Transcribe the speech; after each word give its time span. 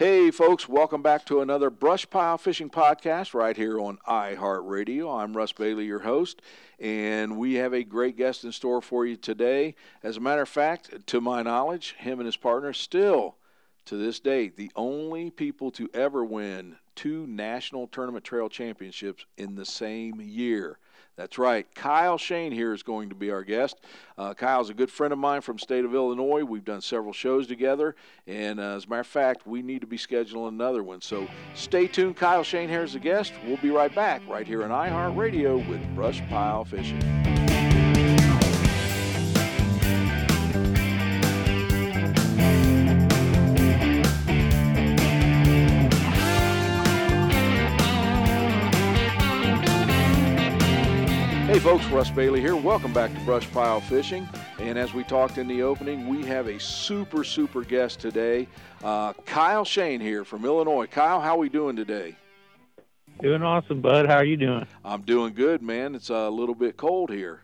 Hey, 0.00 0.30
folks, 0.30 0.66
welcome 0.66 1.02
back 1.02 1.26
to 1.26 1.42
another 1.42 1.68
Brush 1.68 2.08
Pile 2.08 2.38
Fishing 2.38 2.70
Podcast 2.70 3.34
right 3.34 3.54
here 3.54 3.78
on 3.78 3.98
iHeartRadio. 4.08 5.14
I'm 5.14 5.36
Russ 5.36 5.52
Bailey, 5.52 5.84
your 5.84 5.98
host, 5.98 6.40
and 6.78 7.36
we 7.36 7.56
have 7.56 7.74
a 7.74 7.84
great 7.84 8.16
guest 8.16 8.42
in 8.42 8.50
store 8.52 8.80
for 8.80 9.04
you 9.04 9.16
today. 9.16 9.74
As 10.02 10.16
a 10.16 10.20
matter 10.20 10.40
of 10.40 10.48
fact, 10.48 11.06
to 11.08 11.20
my 11.20 11.42
knowledge, 11.42 11.96
him 11.98 12.18
and 12.18 12.24
his 12.24 12.38
partner 12.38 12.72
still, 12.72 13.36
to 13.84 13.98
this 13.98 14.20
date, 14.20 14.56
the 14.56 14.72
only 14.74 15.28
people 15.28 15.70
to 15.72 15.90
ever 15.92 16.24
win 16.24 16.76
two 16.94 17.26
national 17.26 17.86
tournament 17.86 18.24
trail 18.24 18.48
championships 18.48 19.26
in 19.36 19.54
the 19.54 19.66
same 19.66 20.18
year. 20.18 20.78
That's 21.16 21.38
right. 21.38 21.66
Kyle 21.74 22.16
Schoenherr 22.16 22.74
is 22.74 22.82
going 22.82 23.10
to 23.10 23.14
be 23.14 23.30
our 23.30 23.44
guest. 23.44 23.76
Uh, 24.16 24.32
Kyle's 24.32 24.70
a 24.70 24.74
good 24.74 24.90
friend 24.90 25.12
of 25.12 25.18
mine 25.18 25.42
from 25.42 25.58
state 25.58 25.84
of 25.84 25.94
Illinois. 25.94 26.44
We've 26.44 26.64
done 26.64 26.80
several 26.80 27.12
shows 27.12 27.46
together, 27.46 27.94
and 28.26 28.58
uh, 28.58 28.76
as 28.76 28.86
a 28.86 28.88
matter 28.88 29.00
of 29.00 29.06
fact, 29.06 29.46
we 29.46 29.60
need 29.62 29.80
to 29.82 29.86
be 29.86 29.98
scheduling 29.98 30.48
another 30.48 30.82
one. 30.82 31.00
So 31.02 31.28
stay 31.54 31.86
tuned. 31.86 32.16
Kyle 32.16 32.42
Schoenherr 32.42 32.84
is 32.84 32.94
the 32.94 33.00
guest. 33.00 33.32
We'll 33.46 33.58
be 33.58 33.70
right 33.70 33.94
back 33.94 34.22
right 34.28 34.46
here 34.46 34.64
on 34.64 34.70
iHeartRadio 34.70 35.68
with 35.68 35.94
Brush 35.94 36.22
Pile 36.28 36.64
Fishing. 36.64 37.39
Folks, 51.70 51.86
Russ 51.86 52.10
Bailey 52.10 52.40
here. 52.40 52.56
Welcome 52.56 52.92
back 52.92 53.14
to 53.14 53.20
Brush 53.20 53.48
Pile 53.52 53.80
Fishing. 53.80 54.28
And 54.58 54.76
as 54.76 54.92
we 54.92 55.04
talked 55.04 55.38
in 55.38 55.46
the 55.46 55.62
opening, 55.62 56.08
we 56.08 56.24
have 56.24 56.48
a 56.48 56.58
super, 56.58 57.22
super 57.22 57.62
guest 57.62 58.00
today. 58.00 58.48
Uh, 58.82 59.12
Kyle 59.24 59.64
Schoenherr 59.64 60.26
from 60.26 60.44
Illinois. 60.44 60.88
Kyle, 60.88 61.20
how 61.20 61.36
are 61.36 61.38
we 61.38 61.48
doing 61.48 61.76
today? 61.76 62.16
Doing 63.22 63.44
awesome, 63.44 63.80
bud. 63.80 64.06
How 64.06 64.16
are 64.16 64.24
you 64.24 64.36
doing? 64.36 64.66
I'm 64.84 65.02
doing 65.02 65.32
good, 65.32 65.62
man. 65.62 65.94
It's 65.94 66.10
a 66.10 66.28
little 66.28 66.56
bit 66.56 66.76
cold 66.76 67.08
here. 67.08 67.42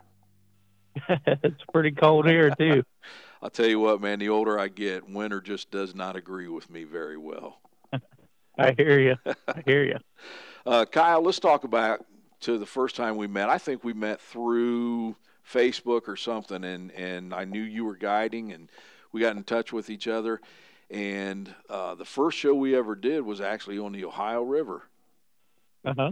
it's 1.08 1.62
pretty 1.72 1.92
cold 1.92 2.28
here, 2.28 2.50
too. 2.50 2.82
I'll 3.42 3.50
tell 3.50 3.69
you 3.69 3.78
what, 3.78 4.00
man, 4.00 4.19
the 4.19 4.30
older 4.30 4.58
I 4.58 4.66
get, 4.66 5.08
winter 5.08 5.41
just 5.41 5.70
does 5.70 5.94
not 5.94 6.16
agree 6.16 6.48
with 6.48 6.69
me 6.69 6.82
very 6.82 7.16
well. 7.16 7.60
I 8.58 8.74
hear 8.77 8.98
you. 8.98 9.14
I 9.47 9.62
hear 9.64 9.84
you. 9.84 9.98
Uh, 10.66 10.84
Kyle, 10.84 11.22
let's 11.22 11.38
talk 11.38 11.62
about 11.62 12.04
to 12.47 12.58
the 12.58 12.66
first 12.66 12.94
time 12.94 13.16
we 13.16 13.27
met. 13.27 13.48
I 13.48 13.58
think 13.58 13.83
we 13.83 13.92
met 13.92 14.20
through 14.20 15.16
Facebook 15.50 16.06
or 16.06 16.16
something, 16.16 16.62
and 16.62 16.92
and 16.92 17.34
I 17.34 17.44
knew 17.44 17.61
you 17.61 17.84
were 17.84 17.97
guiding, 17.97 18.53
and 18.53 18.69
we 19.11 19.20
got 19.20 19.36
in 19.36 19.42
touch 19.42 19.72
with 19.72 19.91
each 19.91 20.06
other. 20.06 20.41
And 20.88 21.53
uh, 21.69 21.97
the 21.97 22.05
first 22.05 22.38
show 22.38 22.55
we 22.55 22.77
ever 22.77 22.94
did 22.94 23.22
was 23.22 23.41
actually 23.41 23.80
on 23.80 23.91
the 23.91 24.05
Ohio 24.05 24.42
River. 24.42 24.84
Uh 25.84 25.94
huh. 25.97 26.11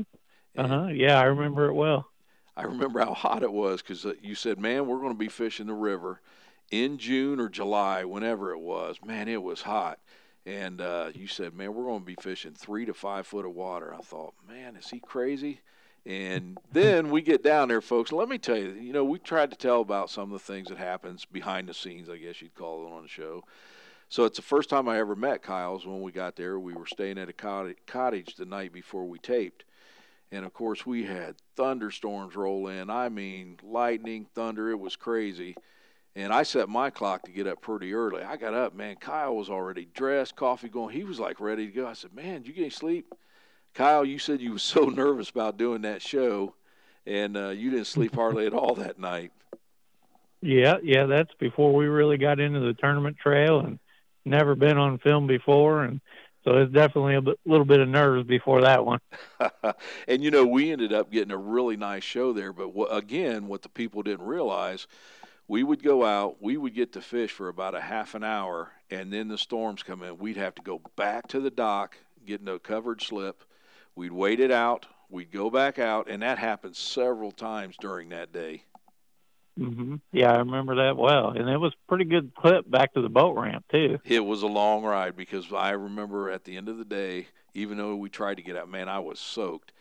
Uh 0.57 0.67
huh. 0.67 0.87
Yeah, 0.87 1.21
I 1.21 1.25
remember 1.25 1.67
it 1.67 1.75
well. 1.75 2.09
I 2.57 2.65
remember 2.65 2.99
how 2.99 3.15
hot 3.15 3.45
it 3.45 3.53
was 3.53 3.81
because 3.81 4.05
uh, 4.05 4.15
you 4.21 4.35
said, 4.35 4.59
"Man, 4.59 4.87
we're 4.87 4.99
going 4.99 5.13
to 5.13 5.19
be 5.19 5.29
fishing 5.29 5.69
the 5.69 5.75
river 5.75 6.21
in 6.73 6.99
June 6.99 7.39
or 7.39 7.49
July, 7.49 8.05
whenever 8.05 8.51
it 8.51 8.59
was." 8.59 8.97
Man, 9.05 9.29
it 9.29 9.43
was 9.43 9.63
hot. 9.63 10.01
And 10.45 10.81
uh, 10.81 11.11
you 11.15 11.29
said, 11.29 11.55
"Man, 11.55 11.75
we're 11.75 11.85
going 11.85 12.01
to 12.01 12.07
be 12.07 12.17
fishing 12.21 12.55
three 12.55 12.87
to 12.87 12.95
five 12.95 13.25
foot 13.25 13.47
of 13.47 13.53
water." 13.53 13.95
I 13.95 13.99
thought, 13.99 14.35
"Man, 14.49 14.75
is 14.75 14.91
he 14.91 14.99
crazy?" 14.99 15.61
And 16.07 16.59
then 16.71 17.11
we 17.11 17.23
get 17.23 17.43
down 17.43 17.69
there, 17.69 17.81
folks. 17.81 18.13
Let 18.13 18.29
me 18.29 18.37
tell 18.37 18.59
you, 18.59 18.73
you 18.73 18.93
know, 18.93 19.05
we 19.05 19.19
tried 19.19 19.51
to 19.53 19.57
tell 19.57 19.81
about 19.81 20.11
some 20.11 20.25
of 20.25 20.33
the 20.33 20.53
things 20.53 20.69
that 20.69 20.77
happens 20.77 21.25
behind 21.25 21.69
the 21.69 21.75
scenes, 21.75 22.11
I 22.11 22.19
guess 22.19 22.43
you'd 22.43 22.55
call 22.55 22.87
it 22.87 22.93
on 22.93 23.03
the 23.03 23.09
show. 23.09 23.45
So 24.11 24.25
it's 24.25 24.37
the 24.37 24.43
first 24.43 24.69
time 24.69 24.87
I 24.87 24.99
ever 24.99 25.17
met 25.17 25.43
Kyle's 25.43 25.87
when 25.87 26.03
we 26.03 26.13
got 26.13 26.37
there. 26.37 26.61
We 26.61 26.75
were 26.75 26.87
staying 26.87 27.19
at 27.19 27.31
a 27.31 27.75
cottage 27.87 28.35
the 28.37 28.45
night 28.45 28.73
before 28.73 29.07
we 29.07 29.19
taped. 29.19 29.65
And 30.31 30.45
of 30.45 30.53
course, 30.53 30.85
we 30.85 31.05
had 31.05 31.37
thunderstorms 31.57 32.37
roll 32.37 32.69
in. 32.69 32.91
I 32.91 33.09
mean, 33.09 33.59
lightning, 33.63 34.27
thunder. 34.35 34.71
It 34.71 34.81
was 34.81 34.97
crazy. 34.97 35.57
And 36.17 36.33
I 36.33 36.43
set 36.43 36.69
my 36.69 36.91
clock 36.91 37.23
to 37.25 37.33
get 37.33 37.47
up 37.47 37.61
pretty 37.61 37.95
early. 37.95 38.23
I 38.23 38.37
got 38.37 38.55
up, 38.55 38.75
man. 38.75 38.97
Kyle 38.97 39.35
was 39.35 39.49
already 39.49 39.89
dressed, 39.95 40.37
coffee 40.37 40.69
going. 40.69 40.95
He 40.95 41.03
was 41.03 41.19
like 41.19 41.41
ready 41.41 41.67
to 41.67 41.73
go. 41.73 41.87
I 41.87 41.95
said, 41.95 42.15
Man, 42.15 42.45
you 42.45 42.53
get 42.53 42.63
any 42.63 42.71
sleep? 42.71 43.13
Kyle, 43.75 44.05
you 44.05 44.19
said 44.19 44.41
you 44.41 44.53
were 44.53 44.59
so 44.59 44.85
nervous 44.85 45.31
about 45.31 45.59
doing 45.59 45.83
that 45.83 46.01
show, 46.01 46.55
and 47.07 47.37
uh, 47.37 47.49
you 47.49 47.71
didn't 47.71 47.87
sleep 47.87 48.15
hardly 48.15 48.47
at 48.47 48.55
all 48.55 48.75
that 48.77 48.99
night. 48.99 49.33
Yeah, 50.41 50.77
yeah, 50.83 51.07
that's 51.07 51.33
before 51.39 51.75
we 51.75 51.87
really 51.87 52.19
got 52.19 52.39
into 52.39 52.61
the 52.61 52.75
tournament 52.75 53.17
trail, 53.19 53.61
and 53.61 53.79
never 54.25 54.55
been 54.55 54.79
on 54.79 54.99
film 54.99 55.27
before, 55.27 55.83
and 55.83 56.01
so 56.45 56.59
it's 56.59 56.73
definitely 56.73 57.15
a 57.15 57.23
bit, 57.23 57.41
little 57.47 57.65
bit 57.65 57.81
of 57.81 57.89
nerves 57.89 58.27
before 58.27 58.61
that 58.61 58.85
one. 58.85 59.01
and 60.07 60.23
you 60.23 60.31
know, 60.31 60.47
we 60.47 60.71
ended 60.71 60.93
up 60.93 61.11
getting 61.11 61.33
a 61.33 61.39
really 61.39 61.77
nice 61.77 62.05
show 62.05 62.33
there, 62.33 62.53
but 62.53 62.67
w- 62.67 62.87
again, 62.87 63.49
what 63.49 63.63
the 63.63 63.69
people 63.69 64.03
didn't 64.03 64.27
realize. 64.27 64.87
We 65.47 65.63
would 65.63 65.83
go 65.83 66.05
out, 66.05 66.37
we 66.41 66.57
would 66.57 66.75
get 66.75 66.93
to 66.95 67.03
fish 67.03 67.31
for 67.31 67.49
about 67.49 67.75
a 67.75 67.81
half 67.81 68.15
an 68.15 68.25
hour, 68.25 68.73
and 68.91 69.13
then 69.13 69.29
the 69.29 69.37
storms 69.37 69.83
come 69.83 70.03
in. 70.03 70.17
We'd 70.17 70.39
have 70.39 70.55
to 70.55 70.63
go 70.63 70.81
back 70.97 71.29
to 71.29 71.41
the 71.41 71.51
dock, 71.51 71.99
get 72.25 72.47
a 72.49 72.59
covered 72.59 73.03
slip, 73.03 73.45
We'd 73.97 74.13
wait 74.13 74.41
it 74.41 74.51
out. 74.51 74.87
We'd 75.09 75.31
go 75.31 75.51
back 75.51 75.79
out, 75.79 76.09
and 76.09 76.23
that 76.23 76.39
happened 76.39 76.77
several 76.77 77.31
times 77.31 77.77
during 77.79 78.09
that 78.09 78.33
day. 78.33 78.65
Mm-hmm. 79.59 79.97
Yeah, 80.13 80.33
I 80.33 80.39
remember 80.39 80.75
that 80.77 80.97
well, 80.97 81.29
and 81.29 81.49
it 81.49 81.59
was 81.59 81.73
pretty 81.89 82.05
good 82.05 82.35
clip 82.35 82.69
back 82.69 82.95
to 82.95 83.01
the 83.01 83.09
boat 83.09 83.37
ramp 83.39 83.65
too. 83.71 84.01
It 84.05 84.25
was 84.25 84.43
a 84.43 84.49
long 84.49 84.83
ride 84.83 85.17
because 85.17 85.53
I 85.53 85.71
remember 85.71 86.31
at 86.31 86.45
the 86.45 86.57
end 86.57 86.69
of 86.69 86.79
the 86.79 86.85
day, 86.85 87.29
even 87.55 87.79
though 87.79 87.95
we 87.95 88.09
tried 88.09 88.39
to 88.39 88.43
get 88.43 88.57
out, 88.57 88.69
man, 88.69 88.89
I 88.89 88.99
was 88.99 89.21
soaked. 89.21 89.73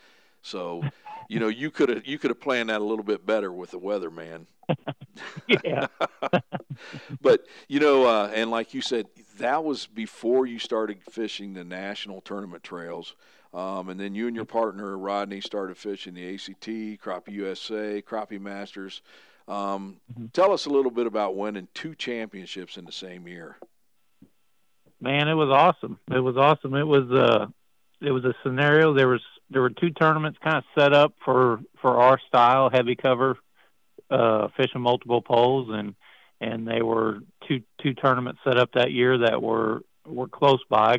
So, 0.44 0.84
you 1.28 1.40
know, 1.40 1.48
you 1.48 1.72
could 1.72 1.90
have 1.90 2.06
you 2.06 2.20
could 2.20 2.30
have 2.30 2.40
planned 2.40 2.70
that 2.70 2.82
a 2.82 2.84
little 2.84 3.04
bit 3.04 3.26
better 3.26 3.52
with 3.52 3.72
the 3.72 3.80
weather, 3.80 4.12
man. 4.12 4.46
yeah. 5.64 5.88
but 7.22 7.46
you 7.68 7.80
know, 7.80 8.06
uh, 8.06 8.32
and 8.34 8.52
like 8.52 8.76
you 8.76 8.82
said, 8.82 9.08
that 9.40 9.64
was 9.64 9.88
before 9.88 10.46
you 10.46 10.60
started 10.60 11.02
fishing 11.02 11.54
the 11.54 11.64
national 11.64 12.22
tournament 12.22 12.62
trails. 12.64 13.16
Um, 13.54 13.90
and 13.90 14.00
then 14.00 14.16
you 14.16 14.28
and 14.28 14.36
your 14.36 14.46
partner 14.46 14.98
Rodney 14.98 15.40
started 15.40 15.78
fishing 15.78 16.16
the 16.16 16.34
ACT, 16.34 16.68
Crappie 17.02 17.34
USA, 17.34 18.02
Crappie 18.02 18.42
Masters. 18.42 19.02
Um, 19.48 20.00
mm-hmm. 20.12 20.28
Tell 20.34 20.54
us 20.54 20.66
a 20.66 20.70
little 20.70 20.90
bit 20.90 21.06
about 21.06 21.36
winning 21.36 21.68
two 21.74 21.94
championships 21.94 22.78
in 22.78 22.86
the 22.86 22.92
same 22.92 23.28
year. 23.28 23.58
Man, 25.00 25.28
it 25.28 25.36
was 25.36 25.50
awesome. 25.50 26.00
It 26.12 26.20
was 26.20 26.38
awesome. 26.38 26.74
It 26.76 26.88
was 26.88 27.12
uh, 27.12 27.48
it 28.02 28.12
was 28.12 28.24
a 28.26 28.34
scenario. 28.42 28.94
There 28.94 29.10
was 29.10 29.22
there 29.50 29.62
were 29.62 29.70
two 29.70 29.92
tournaments 29.92 30.40
kind 30.44 30.58
of 30.58 30.64
set 30.78 30.94
up 30.94 31.14
for 31.24 31.60
for 31.82 31.98
our 32.00 32.20
style, 32.28 32.70
heavy 32.72 32.96
cover, 32.96 33.38
uh, 34.10 34.48
fishing 34.56 34.82
multiple 34.82 35.22
poles, 35.22 35.70
and 35.72 35.94
and 36.40 36.68
they 36.68 36.82
were 36.82 37.20
two 37.48 37.62
two 37.82 37.94
tournaments 37.94 38.40
set 38.44 38.58
up 38.58 38.72
that 38.74 38.92
year 38.92 39.20
that 39.20 39.42
were 39.42 39.84
were 40.06 40.28
close 40.28 40.62
by 40.70 40.98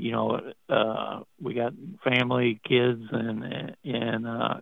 you 0.00 0.12
know, 0.12 0.40
uh, 0.68 1.20
we 1.40 1.54
got 1.54 1.72
family, 2.02 2.60
kids, 2.66 3.02
and 3.10 3.76
and 3.84 4.26
uh, 4.26 4.60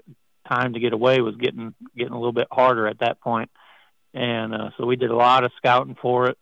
time 0.49 0.75
to 0.75 0.81
get 0.81 0.93
away 0.93 1.21
was 1.21 1.37
getting 1.37 1.75
getting 1.97 2.12
a 2.12 2.19
little 2.19 2.32
bit 2.32 2.49
harder 2.50 2.87
at 2.87 3.00
that 3.00 3.21
point. 3.21 3.50
and 4.15 4.54
uh, 4.54 4.71
so 4.77 4.87
we 4.87 4.97
did 4.97 5.10
a 5.10 5.16
lot 5.16 5.44
of 5.44 5.53
scouting 5.56 5.97
for 6.00 6.28
it, 6.28 6.38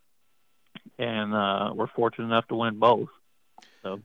and 0.98 1.34
uh, 1.34 1.72
we're 1.74 1.88
fortunate 1.88 2.26
enough 2.26 2.46
to 2.48 2.54
win 2.54 2.78
both. 2.78 3.08
So, 3.82 4.00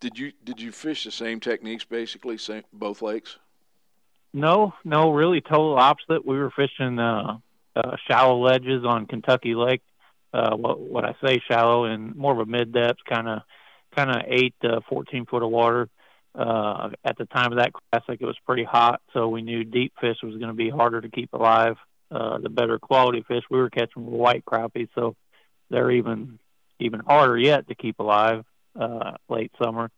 did 0.00 0.18
you 0.18 0.32
did 0.44 0.60
you 0.60 0.72
fish 0.72 1.04
the 1.04 1.10
same 1.10 1.40
techniques 1.40 1.84
basically, 1.84 2.38
same 2.38 2.64
both 2.72 3.02
lakes? 3.02 3.36
No, 4.32 4.74
no, 4.84 5.10
really 5.10 5.40
total 5.40 5.76
opposite. 5.76 6.24
We 6.26 6.38
were 6.38 6.50
fishing 6.50 6.98
uh, 6.98 7.38
uh, 7.74 7.96
shallow 8.06 8.38
ledges 8.38 8.84
on 8.84 9.06
Kentucky 9.06 9.54
Lake. 9.54 9.82
Uh, 10.32 10.54
what 10.54 10.78
what 10.78 11.04
I 11.04 11.16
say 11.24 11.40
shallow 11.50 11.84
and 11.84 12.14
more 12.14 12.32
of 12.32 12.38
a 12.38 12.46
mid 12.46 12.72
depth 12.72 13.00
kind 13.08 13.28
of 13.28 13.40
kind 13.98 14.10
of 14.10 14.22
eight 14.28 14.54
to 14.62 14.80
14 14.88 15.26
foot 15.26 15.42
of 15.42 15.50
water. 15.50 15.88
Uh, 16.34 16.90
at 17.04 17.18
the 17.18 17.24
time 17.24 17.50
of 17.50 17.58
that 17.58 17.72
classic, 17.72 18.20
it 18.20 18.26
was 18.26 18.36
pretty 18.46 18.62
hot, 18.62 19.00
so 19.12 19.28
we 19.28 19.42
knew 19.42 19.64
deep 19.64 19.92
fish 20.00 20.18
was 20.22 20.36
going 20.36 20.48
to 20.48 20.54
be 20.54 20.70
harder 20.70 21.00
to 21.00 21.08
keep 21.08 21.32
alive. 21.32 21.76
Uh, 22.10 22.38
the 22.38 22.48
better 22.48 22.78
quality 22.78 23.24
fish 23.26 23.42
we 23.50 23.58
were 23.58 23.70
catching 23.70 24.06
were 24.06 24.16
white 24.16 24.44
crappie, 24.44 24.88
so 24.94 25.16
they're 25.68 25.90
even 25.90 26.38
even 26.80 27.00
harder 27.00 27.36
yet 27.36 27.66
to 27.66 27.74
keep 27.74 27.98
alive 27.98 28.44
uh, 28.78 29.12
late 29.28 29.50
summer. 29.60 29.90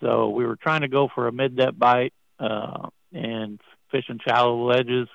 So 0.00 0.28
we 0.28 0.44
were 0.44 0.56
trying 0.56 0.82
to 0.82 0.88
go 0.88 1.08
for 1.14 1.26
a 1.26 1.32
mid 1.32 1.56
depth 1.56 1.78
bite 1.78 2.12
uh, 2.38 2.88
and 3.12 3.58
fishing 3.90 4.20
shallow 4.28 4.66
ledges 4.66 5.08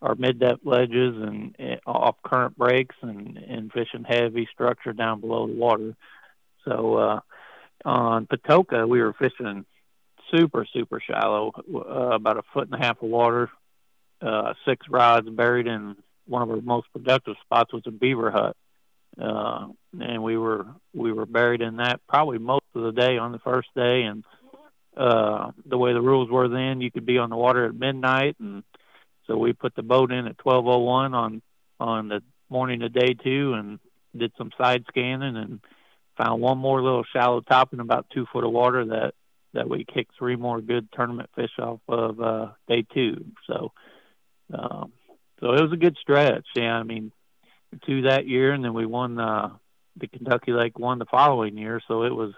or 0.00 0.14
mid 0.14 0.40
depth 0.40 0.64
ledges 0.64 1.14
and, 1.14 1.54
and 1.58 1.80
off 1.86 2.16
current 2.24 2.56
breaks 2.56 2.96
and, 3.02 3.36
and 3.36 3.70
fishing 3.70 4.04
heavy 4.08 4.48
structure 4.50 4.94
down 4.94 5.20
below 5.20 5.46
the 5.46 5.52
water. 5.52 5.94
So 6.64 6.94
uh, 6.94 7.20
on 7.84 8.26
Patoka, 8.26 8.88
we 8.88 9.00
were 9.00 9.12
fishing 9.12 9.64
super, 10.34 10.66
super 10.72 11.00
shallow, 11.00 11.52
uh, 11.74 12.14
about 12.14 12.38
a 12.38 12.42
foot 12.52 12.68
and 12.70 12.74
a 12.74 12.84
half 12.84 13.02
of 13.02 13.08
water, 13.08 13.50
uh, 14.20 14.54
six 14.64 14.86
rods 14.88 15.28
buried 15.28 15.66
in 15.66 15.96
one 16.26 16.42
of 16.42 16.50
our 16.50 16.60
most 16.60 16.88
productive 16.92 17.36
spots 17.44 17.72
was 17.72 17.82
a 17.86 17.90
beaver 17.90 18.30
hut. 18.30 18.56
uh, 19.20 19.68
and 19.98 20.22
we 20.22 20.36
were 20.36 20.66
we 20.94 21.12
were 21.12 21.26
buried 21.26 21.62
in 21.62 21.76
that 21.76 22.00
probably 22.08 22.38
most 22.38 22.64
of 22.74 22.82
the 22.82 22.92
day 22.92 23.16
on 23.18 23.32
the 23.32 23.38
first 23.38 23.68
day. 23.74 24.02
And 24.02 24.24
uh, 24.96 25.52
the 25.64 25.78
way 25.78 25.92
the 25.92 26.00
rules 26.00 26.30
were 26.30 26.48
then, 26.48 26.80
you 26.80 26.90
could 26.90 27.06
be 27.06 27.18
on 27.18 27.30
the 27.30 27.36
water 27.36 27.66
at 27.66 27.74
midnight, 27.74 28.36
and 28.40 28.62
so 29.26 29.36
we 29.36 29.52
put 29.52 29.74
the 29.74 29.82
boat 29.82 30.12
in 30.12 30.26
at 30.26 30.38
12:01 30.38 31.14
on 31.14 31.42
on 31.78 32.08
the 32.08 32.22
morning 32.48 32.82
of 32.82 32.92
day 32.92 33.14
two, 33.14 33.54
and 33.54 33.78
did 34.16 34.32
some 34.38 34.50
side 34.58 34.84
scanning 34.88 35.36
and 35.36 35.60
found 36.16 36.40
one 36.40 36.58
more 36.58 36.82
little 36.82 37.04
shallow 37.12 37.40
top 37.40 37.72
in 37.72 37.80
about 37.80 38.06
two 38.12 38.26
foot 38.32 38.44
of 38.44 38.52
water 38.52 38.84
that 38.86 39.14
that 39.52 39.68
we 39.68 39.84
kicked 39.84 40.12
three 40.18 40.36
more 40.36 40.60
good 40.60 40.88
tournament 40.92 41.30
fish 41.34 41.50
off 41.58 41.80
of 41.88 42.20
uh, 42.20 42.48
day 42.68 42.84
two. 42.92 43.24
So, 43.46 43.72
um, 44.52 44.92
so 45.40 45.52
it 45.52 45.62
was 45.62 45.72
a 45.72 45.78
good 45.78 45.96
stretch. 46.00 46.46
Yeah, 46.54 46.74
I 46.74 46.82
mean, 46.82 47.10
two 47.86 48.02
that 48.02 48.26
year, 48.26 48.52
and 48.52 48.62
then 48.62 48.74
we 48.74 48.86
won 48.86 49.18
uh, 49.18 49.50
the 49.96 50.08
Kentucky 50.08 50.52
Lake 50.52 50.78
one 50.78 50.98
the 50.98 51.06
following 51.06 51.56
year. 51.56 51.80
So 51.88 52.02
it 52.02 52.14
was 52.14 52.34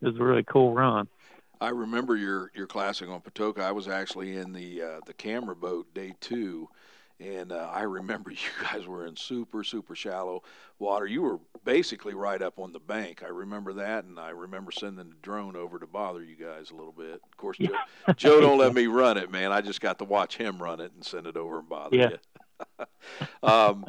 it 0.00 0.06
was 0.06 0.16
a 0.16 0.24
really 0.24 0.44
cool 0.44 0.74
run. 0.74 1.08
I 1.60 1.68
remember 1.68 2.16
your 2.16 2.50
your 2.54 2.66
classic 2.66 3.08
on 3.08 3.20
Patoka. 3.20 3.60
I 3.60 3.72
was 3.72 3.86
actually 3.86 4.36
in 4.36 4.52
the 4.52 4.82
uh, 4.82 5.00
the 5.06 5.12
camera 5.12 5.54
boat 5.54 5.92
day 5.94 6.14
two, 6.20 6.68
and 7.20 7.52
uh, 7.52 7.70
I 7.72 7.82
remember 7.82 8.30
you 8.30 8.38
guys 8.62 8.86
were 8.86 9.06
in 9.06 9.16
super 9.16 9.62
super 9.62 9.94
shallow 9.94 10.42
water. 10.78 11.06
You 11.06 11.22
were 11.22 11.38
basically 11.64 12.14
right 12.14 12.40
up 12.40 12.58
on 12.58 12.72
the 12.72 12.80
bank. 12.80 13.22
I 13.24 13.28
remember 13.28 13.74
that, 13.74 14.04
and 14.04 14.18
I 14.18 14.30
remember 14.30 14.72
sending 14.72 15.10
the 15.10 15.16
drone 15.22 15.56
over 15.56 15.78
to 15.78 15.86
bother 15.86 16.22
you 16.22 16.36
guys 16.36 16.70
a 16.70 16.74
little 16.74 16.92
bit. 16.92 17.20
Of 17.22 17.36
course, 17.36 17.58
Joe, 17.58 17.76
Joe 18.16 18.40
don't 18.40 18.58
let 18.58 18.74
me 18.74 18.86
run 18.86 19.18
it, 19.18 19.30
man. 19.30 19.52
I 19.52 19.60
just 19.60 19.80
got 19.80 19.98
to 19.98 20.04
watch 20.04 20.36
him 20.36 20.62
run 20.62 20.80
it 20.80 20.92
and 20.94 21.04
send 21.04 21.26
it 21.26 21.36
over 21.36 21.58
and 21.58 21.68
bother 21.68 21.96
yeah. 21.96 22.08
you. 22.10 22.18
um, 23.48 23.84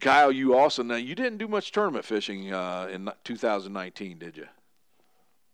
Kyle, 0.00 0.32
you 0.32 0.56
also 0.56 0.82
now 0.82 0.96
you 0.96 1.14
didn't 1.14 1.38
do 1.38 1.48
much 1.48 1.72
tournament 1.72 2.04
fishing 2.04 2.52
uh, 2.52 2.88
in 2.90 3.10
2019, 3.24 4.18
did 4.18 4.36
you? 4.36 4.46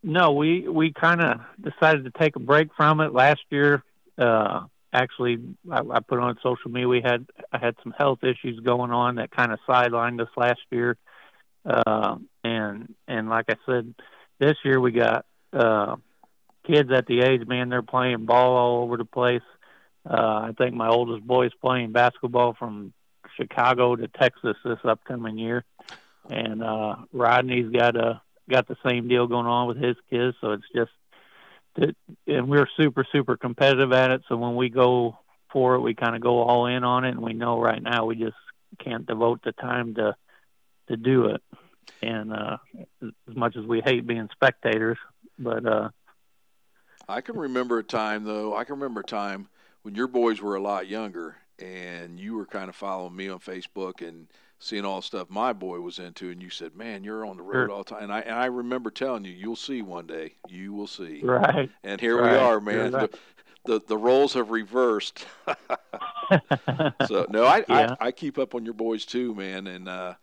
No, 0.02 0.32
we 0.32 0.66
we 0.66 0.92
kind 0.92 1.20
of 1.20 1.40
decided 1.60 2.04
to 2.04 2.10
take 2.18 2.36
a 2.36 2.40
break 2.40 2.74
from 2.74 3.00
it 3.00 3.12
last 3.12 3.42
year. 3.50 3.82
Uh, 4.16 4.62
actually 4.92 5.38
I, 5.70 5.80
I 5.80 6.00
put 6.00 6.18
on 6.18 6.36
social 6.42 6.70
media 6.70 6.88
we 6.88 7.00
had 7.00 7.26
I 7.52 7.58
had 7.58 7.76
some 7.82 7.94
health 7.96 8.20
issues 8.22 8.60
going 8.60 8.90
on 8.90 9.16
that 9.16 9.30
kind 9.30 9.52
of 9.52 9.58
sidelined 9.68 10.20
us 10.20 10.28
last 10.36 10.60
year. 10.70 10.96
Uh, 11.64 12.16
and 12.42 12.94
and 13.06 13.28
like 13.28 13.46
I 13.48 13.56
said, 13.66 13.94
this 14.38 14.56
year 14.64 14.80
we 14.80 14.92
got 14.92 15.26
uh, 15.52 15.96
kids 16.66 16.90
at 16.92 17.06
the 17.06 17.20
age, 17.20 17.46
man, 17.46 17.68
they're 17.68 17.82
playing 17.82 18.24
ball 18.24 18.56
all 18.56 18.82
over 18.82 18.96
the 18.96 19.04
place. 19.04 19.42
Uh, 20.08 20.48
I 20.48 20.54
think 20.56 20.74
my 20.74 20.88
oldest 20.88 21.26
boy's 21.26 21.52
playing 21.60 21.92
basketball 21.92 22.54
from 22.58 22.92
Chicago 23.36 23.96
to 23.96 24.08
Texas 24.08 24.56
this 24.64 24.78
upcoming 24.84 25.38
year, 25.38 25.64
and 26.30 26.62
uh, 26.62 26.96
Rodney's 27.12 27.70
got 27.70 27.96
a 27.96 28.22
got 28.48 28.66
the 28.66 28.76
same 28.84 29.08
deal 29.08 29.26
going 29.26 29.46
on 29.46 29.68
with 29.68 29.76
his 29.76 29.96
kids. 30.08 30.36
So 30.40 30.52
it's 30.52 30.64
just 30.74 30.90
that, 31.80 31.96
and 32.26 32.48
we're 32.48 32.68
super 32.76 33.04
super 33.10 33.36
competitive 33.36 33.92
at 33.92 34.10
it. 34.10 34.22
So 34.28 34.36
when 34.36 34.56
we 34.56 34.68
go 34.68 35.18
for 35.52 35.74
it, 35.74 35.80
we 35.80 35.94
kind 35.94 36.14
of 36.14 36.22
go 36.22 36.40
all 36.42 36.66
in 36.66 36.84
on 36.84 37.04
it, 37.04 37.10
and 37.10 37.20
we 37.20 37.32
know 37.32 37.60
right 37.60 37.82
now 37.82 38.06
we 38.06 38.16
just 38.16 38.36
can't 38.78 39.06
devote 39.06 39.40
the 39.42 39.52
time 39.52 39.94
to 39.94 40.14
to 40.88 40.96
do 40.96 41.26
it. 41.26 41.42
And 42.02 42.32
uh, 42.32 42.58
as 43.02 43.34
much 43.34 43.56
as 43.56 43.64
we 43.64 43.80
hate 43.80 44.06
being 44.06 44.28
spectators, 44.32 44.98
but 45.38 45.66
uh, 45.66 45.88
I 47.08 47.20
can 47.20 47.36
remember 47.36 47.78
a 47.78 47.84
time 47.84 48.24
though. 48.24 48.56
I 48.56 48.64
can 48.64 48.76
remember 48.76 49.00
a 49.00 49.04
time 49.04 49.48
when 49.82 49.94
your 49.94 50.06
boys 50.06 50.40
were 50.40 50.54
a 50.54 50.62
lot 50.62 50.86
younger, 50.86 51.36
and 51.58 52.20
you 52.20 52.36
were 52.36 52.46
kind 52.46 52.68
of 52.68 52.76
following 52.76 53.16
me 53.16 53.28
on 53.28 53.40
Facebook 53.40 54.06
and 54.06 54.28
seeing 54.60 54.84
all 54.84 55.00
the 55.00 55.06
stuff 55.06 55.30
my 55.30 55.52
boy 55.52 55.80
was 55.80 55.98
into, 55.98 56.30
and 56.30 56.40
you 56.40 56.50
said, 56.50 56.76
"Man, 56.76 57.02
you're 57.02 57.26
on 57.26 57.36
the 57.36 57.42
road 57.42 57.66
sure. 57.66 57.70
all 57.70 57.82
the 57.82 57.90
time." 57.90 58.04
And 58.04 58.12
I 58.12 58.20
and 58.20 58.38
I 58.38 58.46
remember 58.46 58.90
telling 58.90 59.24
you, 59.24 59.32
"You'll 59.32 59.56
see 59.56 59.82
one 59.82 60.06
day. 60.06 60.34
You 60.48 60.72
will 60.72 60.86
see." 60.86 61.20
Right. 61.22 61.70
And 61.82 62.00
here 62.00 62.20
right. 62.20 62.32
we 62.32 62.38
are, 62.38 62.60
man. 62.60 62.92
Right. 62.92 63.10
The, 63.10 63.18
the, 63.64 63.82
the 63.88 63.96
roles 63.96 64.34
have 64.34 64.50
reversed. 64.50 65.26
so 67.08 67.26
no, 67.30 67.44
I, 67.44 67.64
yeah. 67.68 67.96
I 68.00 68.06
I 68.06 68.12
keep 68.12 68.38
up 68.38 68.54
on 68.54 68.64
your 68.64 68.74
boys 68.74 69.04
too, 69.04 69.34
man. 69.34 69.66
And 69.66 69.88
uh, 69.88 70.14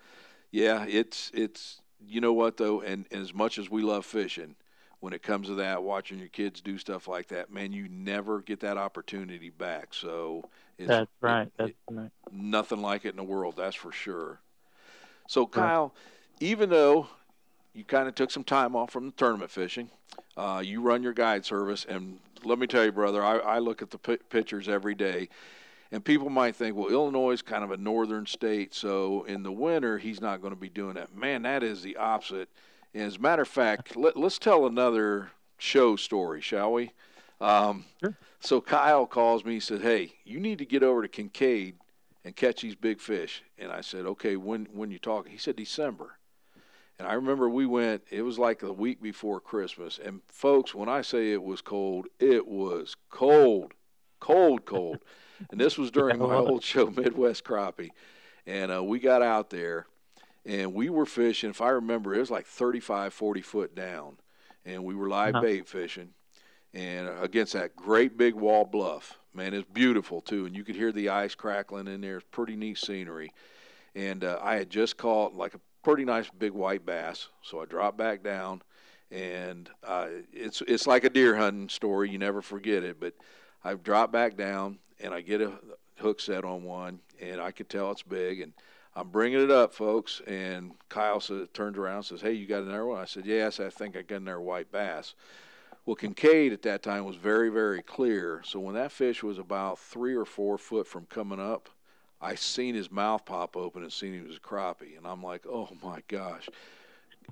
yeah, 0.51 0.86
it's 0.88 1.31
it's 1.33 1.81
you 2.00 2.22
know 2.22 2.33
what 2.33 2.57
though, 2.57 2.81
and, 2.81 3.06
and 3.12 3.22
as 3.22 3.33
much 3.33 3.57
as 3.57 3.69
we 3.69 3.81
love 3.81 4.06
fishing, 4.06 4.56
when 5.00 5.13
it 5.13 5.24
comes 5.24 5.48
to 5.48 5.56
that, 5.56 5.83
watching 5.83 6.19
your 6.19 6.30
kids 6.30 6.62
do 6.62 6.78
stuff 6.78 7.07
like 7.07 7.28
that, 7.28 7.51
man, 7.51 7.74
you 7.74 7.88
never 7.90 8.42
get 8.42 8.60
that 8.62 8.78
opportunity 8.78 9.50
back. 9.50 9.94
So 9.94 10.44
it's, 10.78 10.88
that's 10.88 11.12
right. 11.22 11.52
That's 11.58 11.72
it, 11.72 11.76
right. 11.90 12.12
Nothing 12.32 12.82
like 12.82 13.06
it 13.06 13.10
in 13.10 13.16
the 13.18 13.24
world, 13.24 13.56
that's 13.58 13.76
for 13.76 13.92
sure. 13.92 14.40
So, 15.28 15.46
Kyle, 15.46 15.94
even 16.40 16.70
though 16.70 17.08
you 17.74 17.84
kind 17.84 18.08
of 18.08 18.16
took 18.16 18.32
some 18.32 18.44
time 18.44 18.76
off 18.76 18.92
from 18.92 19.08
the 19.08 19.12
tournament 19.12 19.52
fishing, 19.52 19.90
uh, 20.36 20.62
you 20.64 20.82
run 20.82 21.04
your 21.04 21.14
guide 21.14 21.46
service, 21.46 21.86
and 21.88 22.20
let 22.44 22.60
me 22.60 22.68
tell 22.68 22.86
you, 22.86 22.92
brother, 22.92 23.24
I, 23.24 23.38
I 23.38 23.60
look 23.60 23.82
at 23.82 23.92
the 23.92 23.98
p- 23.98 24.18
pictures 24.30 24.70
every 24.70 24.96
day, 24.96 25.30
and 25.92 26.04
people 26.04 26.30
might 26.30 26.56
think, 26.56 26.76
well, 26.76 26.90
Illinois 26.90 27.32
is 27.32 27.42
kind 27.42 27.64
of 27.64 27.72
a 27.72 27.78
northern 27.78 28.26
state, 28.26 28.74
so 28.74 29.24
in 29.24 29.44
the 29.44 29.52
winter 29.52 29.98
he's 29.98 30.22
not 30.22 30.42
going 30.42 30.54
to 30.54 30.60
be 30.60 30.70
doing 30.70 30.96
that. 30.96 31.16
Man, 31.16 31.42
that 31.44 31.64
is 31.64 31.82
the 31.82 31.98
opposite. 31.98 32.50
And 32.94 33.04
as 33.04 33.18
a 33.18 33.20
matter 33.20 33.42
of 33.42 33.48
fact, 33.48 33.96
let, 33.98 34.16
us 34.18 34.38
tell 34.38 34.66
another 34.66 35.32
show 35.58 35.96
story, 35.96 36.42
shall 36.42 36.74
we? 36.74 36.92
Um, 37.39 37.86
sure. 38.00 38.18
So 38.39 38.62
Kyle 38.62 39.06
calls 39.06 39.45
me. 39.45 39.56
He 39.56 39.60
said, 39.60 39.81
"Hey, 39.81 40.13
you 40.24 40.39
need 40.39 40.57
to 40.60 40.66
get 40.66 40.84
over 40.84 41.01
to 41.01 41.07
Kincaid 41.07 41.75
and 42.24 42.36
catch 42.36 42.62
these 42.62 42.75
big 42.75 43.00
fish." 43.00 43.44
And 43.57 43.72
I 43.72 43.81
said, 43.81 44.06
"Okay, 44.06 44.36
when 44.36 44.68
when 44.74 44.92
you 44.92 45.00
talking?" 45.00 45.31
He 45.31 45.38
said, 45.38 45.56
"December." 45.56 46.18
And 47.00 47.07
I 47.07 47.13
remember 47.13 47.48
we 47.48 47.68
went. 47.68 48.04
It 48.10 48.24
was 48.24 48.39
like 48.39 48.60
the 48.60 48.74
week 48.74 49.01
before 49.01 49.39
Christmas. 49.39 50.00
And 50.04 50.22
folks, 50.28 50.74
when 50.74 50.89
I 50.89 51.01
say 51.01 51.31
it 51.31 51.44
was 51.44 51.62
cold, 51.62 52.07
it 52.19 52.48
was 52.48 52.95
cold, 53.12 53.74
cold, 54.19 54.66
cold. 54.66 55.00
and 55.51 55.60
this 55.62 55.78
was 55.78 55.92
during 55.92 56.18
my 56.18 56.36
old 56.36 56.63
show, 56.63 56.90
Midwest 56.90 57.44
Crappie. 57.44 57.92
And 58.48 58.72
uh, 58.72 58.83
we 58.83 58.98
got 58.98 59.22
out 59.22 59.51
there, 59.51 59.86
and 60.44 60.74
we 60.74 60.90
were 60.90 61.06
fishing. 61.06 61.51
If 61.51 61.62
I 61.62 61.69
remember, 61.69 62.16
it 62.16 62.19
was 62.19 62.31
like 62.31 62.48
35, 62.48 63.13
40 63.13 63.42
foot 63.42 63.75
down, 63.75 64.18
and 64.66 64.83
we 64.83 64.95
were 64.95 65.07
live 65.07 65.36
uh-huh. 65.36 65.44
bait 65.44 65.68
fishing 65.68 66.13
and 66.74 67.10
against 67.22 67.54
that 67.54 67.75
great 67.75 68.18
big 68.18 68.36
wall 68.36 68.66
bluff. 68.66 69.18
Man, 69.34 69.54
it's 69.54 69.69
beautiful 69.72 70.22
too, 70.22 70.46
and 70.46 70.56
you 70.56 70.64
could 70.64 70.75
hear 70.75 70.92
the 70.92 71.10
ice 71.10 71.36
crackling 71.36 71.88
in 71.88 72.02
there. 72.02 72.18
It's 72.18 72.25
pretty 72.31 72.56
neat 72.56 72.78
scenery. 72.78 73.31
And 73.96 74.24
uh, 74.24 74.40
I 74.42 74.56
had 74.56 74.69
just 74.69 74.98
caught 74.98 75.36
like 75.36 75.54
a 75.54 75.60
pretty 75.84 76.06
nice 76.06 76.30
big 76.30 76.52
white 76.52 76.86
bass, 76.86 77.30
so 77.42 77.62
I 77.62 77.66
dropped 77.66 77.98
back 77.98 78.24
down, 78.24 78.62
and 79.12 79.69
uh, 79.84 80.08
it's 80.34 80.62
it's 80.68 80.88
like 80.88 81.04
a 81.04 81.10
deer 81.10 81.36
hunting 81.36 81.69
story. 81.69 82.09
You 82.09 82.18
never 82.18 82.42
forget 82.42 82.83
it. 82.83 83.00
But 83.00 83.14
I 83.64 83.74
drop 83.76 84.12
back 84.12 84.36
down, 84.36 84.80
and 85.00 85.14
I 85.14 85.21
get 85.21 85.42
a 85.42 85.54
hook 85.97 86.19
set 86.19 86.44
on 86.44 86.64
one, 86.64 87.00
and 87.21 87.40
I 87.40 87.52
could 87.52 87.69
tell 87.69 87.92
it's 87.92 88.04
big, 88.04 88.42
and 88.42 88.54
I'm 88.95 89.09
bringing 89.09 89.42
it 89.42 89.52
up, 89.52 89.74
folks. 89.74 90.21
And 90.28 90.74
Kyle 90.90 91.21
turns 91.21 91.78
around 91.78 91.97
and 91.97 92.06
says, 92.06 92.21
"Hey, 92.21 92.33
you 92.33 92.47
got 92.47 92.64
another 92.64 92.86
one?" 92.86 93.02
I 93.02 93.06
said, 93.06 93.26
"Yes, 93.26 93.59
I 93.59 93.69
think 93.69 93.95
I 93.95 94.02
got 94.02 94.18
another 94.18 94.42
white 94.42 94.71
bass." 94.71 95.16
Well, 95.88 95.96
Kincaid 95.96 96.52
at 96.52 96.64
that 96.64 96.84
time 96.84 97.06
was 97.06 97.16
very, 97.16 97.48
very 97.48 97.82
clear. 97.82 98.42
So 98.44 98.60
when 98.60 98.76
that 98.76 98.92
fish 98.92 99.24
was 99.24 99.38
about 99.38 99.80
three 99.80 100.16
or 100.16 100.26
four 100.26 100.58
foot 100.58 100.86
from 100.86 101.06
coming 101.06 101.40
up, 101.40 101.70
I 102.20 102.36
seen 102.36 102.76
his 102.76 102.92
mouth 102.92 103.26
pop 103.26 103.56
open 103.56 103.84
and 103.84 103.94
seen 103.94 104.14
he 104.14 104.20
was 104.20 104.36
a 104.36 104.42
crappie, 104.42 104.98
and 104.98 105.08
I'm 105.08 105.24
like, 105.24 105.48
oh 105.48 105.70
my 105.82 106.02
gosh! 106.10 106.50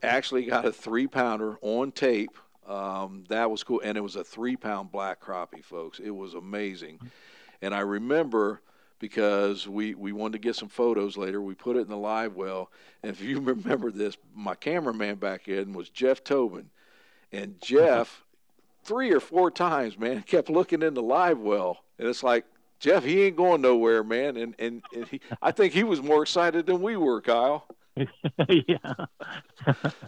Actually, 0.01 0.45
got 0.45 0.63
a 0.63 0.71
three 0.71 1.05
pounder 1.05 1.57
on 1.61 1.91
tape. 1.91 2.37
Um, 2.65 3.25
that 3.27 3.51
was 3.51 3.61
cool, 3.61 3.81
and 3.83 3.97
it 3.97 4.01
was 4.01 4.15
a 4.15 4.23
three 4.23 4.55
pound 4.55 4.89
black 4.89 5.19
crappie, 5.19 5.63
folks. 5.63 5.99
It 5.99 6.11
was 6.11 6.33
amazing, 6.33 7.01
and 7.61 7.75
I 7.75 7.81
remember 7.81 8.61
because 8.99 9.67
we 9.67 9.95
we 9.95 10.13
wanted 10.13 10.41
to 10.41 10.47
get 10.47 10.55
some 10.55 10.69
photos 10.69 11.17
later. 11.17 11.41
We 11.41 11.55
put 11.55 11.75
it 11.75 11.81
in 11.81 11.89
the 11.89 11.97
live 11.97 12.35
well, 12.37 12.71
and 13.03 13.11
if 13.11 13.21
you 13.21 13.39
remember 13.41 13.91
this, 13.91 14.15
my 14.33 14.55
cameraman 14.55 15.15
back 15.15 15.49
in 15.49 15.73
was 15.73 15.89
Jeff 15.89 16.23
Tobin, 16.23 16.69
and 17.33 17.59
Jeff 17.59 18.21
three 18.85 19.11
or 19.11 19.19
four 19.19 19.51
times, 19.51 19.99
man. 19.99 20.21
Kept 20.21 20.49
looking 20.49 20.81
in 20.81 20.93
the 20.93 21.01
live 21.01 21.39
well, 21.39 21.79
and 21.99 22.07
it's 22.07 22.23
like 22.23 22.45
Jeff, 22.79 23.03
he 23.03 23.23
ain't 23.23 23.35
going 23.35 23.61
nowhere, 23.61 24.03
man. 24.03 24.37
And 24.37 24.55
and, 24.59 24.83
and 24.95 25.07
he, 25.07 25.19
I 25.41 25.51
think 25.51 25.73
he 25.73 25.83
was 25.83 26.01
more 26.01 26.21
excited 26.21 26.65
than 26.65 26.81
we 26.81 26.95
were, 26.95 27.21
Kyle. 27.21 27.67
yeah. 28.49 28.93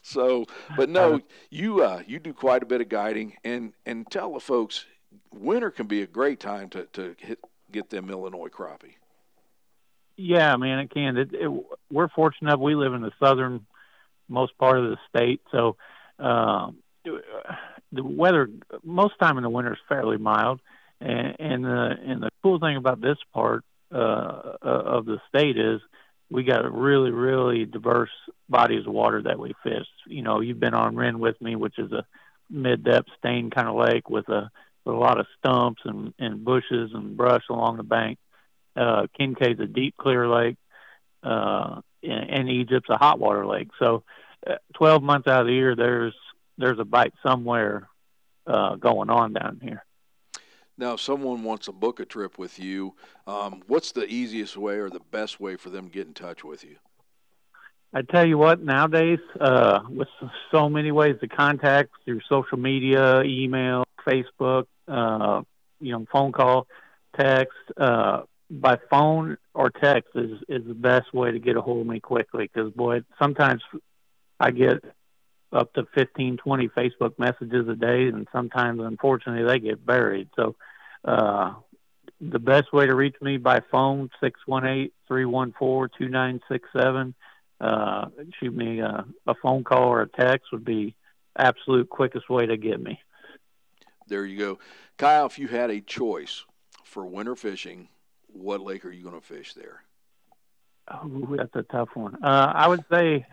so, 0.03 0.45
but 0.75 0.89
no, 0.89 1.21
you 1.49 1.81
uh, 1.83 2.03
you 2.05 2.19
do 2.19 2.33
quite 2.33 2.63
a 2.63 2.65
bit 2.65 2.81
of 2.81 2.89
guiding, 2.89 3.33
and 3.43 3.73
and 3.85 4.05
tell 4.09 4.33
the 4.33 4.39
folks, 4.39 4.85
winter 5.33 5.71
can 5.71 5.87
be 5.87 6.01
a 6.01 6.07
great 6.07 6.39
time 6.39 6.69
to 6.69 6.85
to 6.93 7.15
hit, 7.19 7.39
get 7.71 7.89
them 7.89 8.09
Illinois 8.09 8.49
crappie. 8.49 8.95
Yeah, 10.17 10.55
man, 10.57 10.79
it 10.79 10.91
can. 10.91 11.15
It, 11.15 11.29
it, 11.33 11.51
we're 11.91 12.09
fortunate 12.09 12.59
we 12.59 12.75
live 12.75 12.93
in 12.93 13.01
the 13.01 13.11
southern 13.19 13.65
most 14.27 14.57
part 14.57 14.79
of 14.79 14.89
the 14.89 14.97
state, 15.07 15.41
so 15.51 15.77
um, 16.19 16.77
the 17.91 18.03
weather 18.03 18.49
most 18.83 19.15
time 19.19 19.37
in 19.37 19.43
the 19.43 19.49
winter 19.49 19.73
is 19.73 19.79
fairly 19.87 20.17
mild, 20.17 20.59
and, 20.99 21.35
and 21.39 21.63
the 21.63 21.95
and 22.05 22.23
the 22.23 22.29
cool 22.43 22.59
thing 22.59 22.77
about 22.77 23.01
this 23.01 23.17
part 23.33 23.63
uh, 23.93 23.97
uh, 23.97 24.57
of 24.61 25.05
the 25.05 25.19
state 25.29 25.57
is 25.57 25.79
we 26.29 26.43
got 26.43 26.65
a 26.65 26.69
really 26.69 27.11
really 27.11 27.65
diverse 27.65 28.09
bodies 28.49 28.85
of 28.85 28.93
water 28.93 29.21
that 29.23 29.39
we 29.39 29.53
fish. 29.63 29.87
You 30.07 30.21
know, 30.23 30.41
you've 30.41 30.59
been 30.59 30.73
on 30.73 30.95
Rend 30.95 31.19
with 31.19 31.39
me, 31.41 31.55
which 31.55 31.77
is 31.77 31.91
a 31.91 32.05
mid-depth 32.49 33.09
stained 33.17 33.53
kind 33.53 33.67
of 33.67 33.75
lake 33.75 34.09
with 34.09 34.27
a 34.29 34.49
with 34.85 34.95
a 34.95 34.99
lot 34.99 35.19
of 35.19 35.27
stumps 35.37 35.81
and, 35.83 36.13
and 36.17 36.45
bushes 36.45 36.91
and 36.93 37.17
brush 37.17 37.43
along 37.49 37.77
the 37.77 37.83
bank. 37.83 38.17
Uh, 38.75 39.07
Kincaid's 39.17 39.59
a 39.59 39.65
deep, 39.65 39.95
clear 39.97 40.29
lake, 40.29 40.55
uh, 41.23 41.81
and, 42.03 42.29
and 42.29 42.49
Egypt's 42.49 42.89
a 42.89 42.97
hot 42.97 43.19
water 43.19 43.45
lake. 43.45 43.69
So, 43.79 44.03
uh, 44.45 44.55
12 44.75 45.03
months 45.03 45.27
out 45.27 45.41
of 45.41 45.47
the 45.47 45.53
year, 45.53 45.75
there's 45.75 46.13
there's 46.57 46.79
a 46.79 46.85
bite 46.85 47.13
somewhere 47.23 47.87
uh, 48.45 48.75
going 48.75 49.09
on 49.09 49.33
down 49.33 49.59
here. 49.61 49.83
Now, 50.77 50.93
if 50.93 51.01
someone 51.01 51.43
wants 51.43 51.65
to 51.65 51.71
book 51.71 51.99
a 51.99 52.05
trip 52.05 52.37
with 52.37 52.59
you, 52.59 52.93
um, 53.25 53.63
what's 53.67 53.91
the 53.91 54.05
easiest 54.05 54.55
way 54.57 54.75
or 54.75 54.89
the 54.89 55.01
best 55.11 55.39
way 55.39 55.55
for 55.55 55.69
them 55.69 55.85
to 55.85 55.91
get 55.91 56.07
in 56.07 56.13
touch 56.13 56.43
with 56.43 56.63
you? 56.63 56.75
I 57.93 58.01
tell 58.03 58.27
you 58.27 58.37
what, 58.37 58.61
nowadays, 58.61 59.19
uh, 59.39 59.79
with 59.89 60.09
so 60.51 60.69
many 60.69 60.91
ways 60.91 61.15
to 61.21 61.27
contact 61.27 61.89
through 62.05 62.19
social 62.29 62.59
media, 62.59 63.23
email, 63.23 63.85
Facebook, 64.05 64.65
uh, 64.87 65.41
you 65.79 65.93
know, 65.93 66.05
phone 66.11 66.31
call, 66.31 66.67
text, 67.17 67.57
uh, 67.77 68.23
by 68.49 68.77
phone 68.89 69.37
or 69.53 69.69
text 69.69 70.09
is, 70.15 70.39
is 70.47 70.65
the 70.67 70.73
best 70.73 71.13
way 71.13 71.31
to 71.31 71.39
get 71.39 71.57
a 71.57 71.61
hold 71.61 71.81
of 71.81 71.87
me 71.87 71.99
quickly. 71.99 72.49
Cause 72.49 72.71
boy, 72.73 73.01
sometimes 73.19 73.61
I 74.39 74.51
get 74.51 74.83
up 75.51 75.73
to 75.73 75.87
15, 75.95 76.37
20 76.37 76.67
Facebook 76.69 77.17
messages 77.17 77.67
a 77.67 77.75
day, 77.75 78.07
and 78.07 78.27
sometimes, 78.31 78.81
unfortunately, 78.81 79.45
they 79.45 79.59
get 79.59 79.85
buried. 79.85 80.29
So, 80.35 80.55
uh, 81.05 81.53
the 82.19 82.39
best 82.39 82.73
way 82.73 82.85
to 82.85 82.95
reach 82.95 83.15
me 83.21 83.37
by 83.37 83.61
phone, 83.71 84.09
618 84.21 84.91
314 85.07 85.89
2967. 85.97 87.13
Uh, 87.59 88.05
shoot 88.39 88.55
me 88.55 88.79
a, 88.79 89.05
a 89.25 89.35
phone 89.35 89.63
call 89.63 89.89
or 89.89 90.01
a 90.01 90.07
text 90.07 90.51
would 90.51 90.65
be 90.65 90.95
absolute 91.37 91.89
quickest 91.89 92.29
way 92.29 92.45
to 92.45 92.57
get 92.57 92.81
me. 92.81 92.99
There 94.07 94.25
you 94.25 94.37
go. 94.37 94.59
Kyle, 94.97 95.25
if 95.25 95.37
you 95.37 95.47
had 95.47 95.69
a 95.69 95.81
choice 95.81 96.45
for 96.83 97.05
winter 97.05 97.35
fishing, 97.35 97.89
what 98.27 98.61
lake 98.61 98.85
are 98.85 98.91
you 98.91 99.03
going 99.03 99.19
to 99.19 99.25
fish 99.25 99.53
there? 99.53 99.83
Oh, 100.89 101.35
that's 101.35 101.55
a 101.55 101.63
tough 101.63 101.89
one. 101.95 102.23
Uh, 102.23 102.53
I 102.55 102.67
would 102.67 102.85
say 102.91 103.25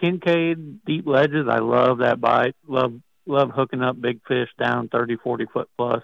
Kincaid 0.00 0.84
deep 0.84 1.06
ledges. 1.06 1.46
I 1.48 1.58
love 1.58 1.98
that 1.98 2.20
bite. 2.20 2.56
Love 2.66 2.94
love 3.26 3.50
hooking 3.50 3.82
up 3.82 4.00
big 4.00 4.20
fish 4.26 4.48
down 4.58 4.88
30, 4.88 5.16
40 5.16 5.46
foot 5.46 5.68
plus. 5.76 6.02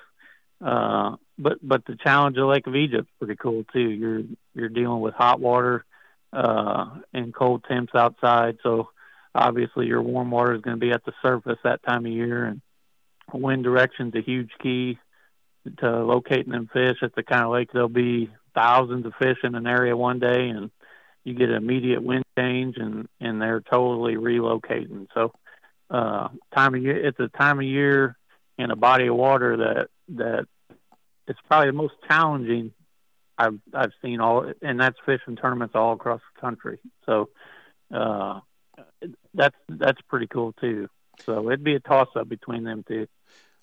Uh, 0.64 1.16
but 1.38 1.59
but 1.62 1.85
the 1.87 1.97
challenge 1.97 2.37
of 2.37 2.49
Lake 2.49 2.66
of 2.66 2.76
Egypt 2.76 3.09
is 3.09 3.18
pretty 3.18 3.37
cool 3.37 3.64
too. 3.73 3.80
You're 3.80 4.23
you're 4.54 4.68
dealing 4.68 5.00
with 5.00 5.14
hot 5.14 5.40
water 5.40 5.85
uh, 6.32 6.87
and 7.12 7.35
cold 7.35 7.64
temps 7.68 7.92
outside, 7.94 8.59
so 8.62 8.90
obviously 9.35 9.87
your 9.87 10.02
warm 10.02 10.30
water 10.30 10.54
is 10.54 10.61
going 10.61 10.76
to 10.76 10.80
be 10.80 10.92
at 10.92 11.04
the 11.04 11.12
surface 11.23 11.59
that 11.64 11.82
time 11.82 12.04
of 12.04 12.12
year, 12.12 12.44
and 12.44 12.61
wind 13.32 13.64
direction's 13.64 14.14
a 14.14 14.20
huge 14.20 14.50
key 14.62 14.99
to 15.78 16.04
locating 16.04 16.52
them 16.52 16.68
fish. 16.73 16.99
It's 17.00 17.14
the 17.14 17.23
kind 17.23 17.44
of 17.44 17.52
lake 17.52 17.70
there'll 17.73 17.88
be 17.88 18.30
thousands 18.54 19.06
of 19.06 19.12
fish 19.18 19.38
in 19.42 19.54
an 19.54 19.66
area 19.66 19.97
one 19.97 20.18
day, 20.18 20.49
and 20.49 20.70
you 21.25 21.35
get 21.35 21.49
an 21.49 21.56
immediate 21.56 22.02
wind 22.02 22.25
change, 22.40 22.76
and 22.76 23.09
and 23.20 23.40
they're 23.40 23.61
totally 23.61 24.14
relocating. 24.14 25.06
So, 25.14 25.32
uh, 25.90 26.28
time 26.54 26.75
of 26.75 26.82
year, 26.82 27.06
it's 27.06 27.20
a 27.20 27.28
time 27.28 27.59
of 27.59 27.64
year 27.64 28.16
and 28.59 28.73
a 28.73 28.76
body 28.76 29.06
of 29.06 29.16
water 29.16 29.56
that 29.56 29.88
that 30.16 30.47
it's 31.26 31.40
probably 31.47 31.68
the 31.68 31.76
most 31.76 31.94
challenging 32.09 32.73
I've 33.38 33.59
I've 33.75 33.92
seen 34.02 34.20
all, 34.20 34.52
and 34.62 34.80
that's 34.80 34.97
fishing 35.06 35.37
tournaments 35.37 35.75
all 35.75 35.92
across 35.92 36.20
the 36.35 36.40
country. 36.40 36.78
So, 37.06 37.30
uh, 37.94 38.40
that's 39.35 39.56
that's 39.68 40.00
pretty 40.09 40.26
cool 40.26 40.52
too. 40.61 40.88
So 41.25 41.49
it'd 41.49 41.64
be 41.64 41.75
a 41.75 41.80
toss 41.80 42.09
up 42.16 42.28
between 42.28 42.64
them 42.64 42.85
two. 42.87 43.06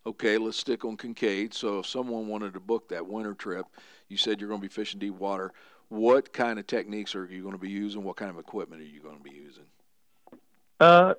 Okay, 0.08 0.38
let's 0.38 0.58
stick 0.58 0.86
on 0.86 0.96
Kincaid. 0.96 1.54
So 1.54 1.80
if 1.80 1.86
someone 1.86 2.30
wanted 2.30 2.54
to 2.54 2.62
book 2.62 2.88
that 2.90 3.06
winter 3.06 3.34
trip, 3.34 3.66
you 4.08 4.16
said 4.16 4.40
you're 4.40 4.48
going 4.48 4.62
to 4.62 4.66
be 4.66 4.74
fishing 4.74 5.02
deep 5.02 5.16
water. 5.16 5.52
What 5.90 6.32
kind 6.32 6.58
of 6.58 6.66
techniques 6.66 7.14
are 7.14 7.26
you 7.26 7.42
going 7.42 7.56
to 7.56 7.60
be 7.60 7.70
using? 7.70 8.06
What 8.06 8.16
kind 8.16 8.32
of 8.32 8.40
equipment 8.40 8.82
are 8.82 8.86
you 8.86 9.02
going 9.02 9.18
to 9.18 9.24
be 9.24 9.32
using? 9.32 9.66
Uh, 10.80 11.16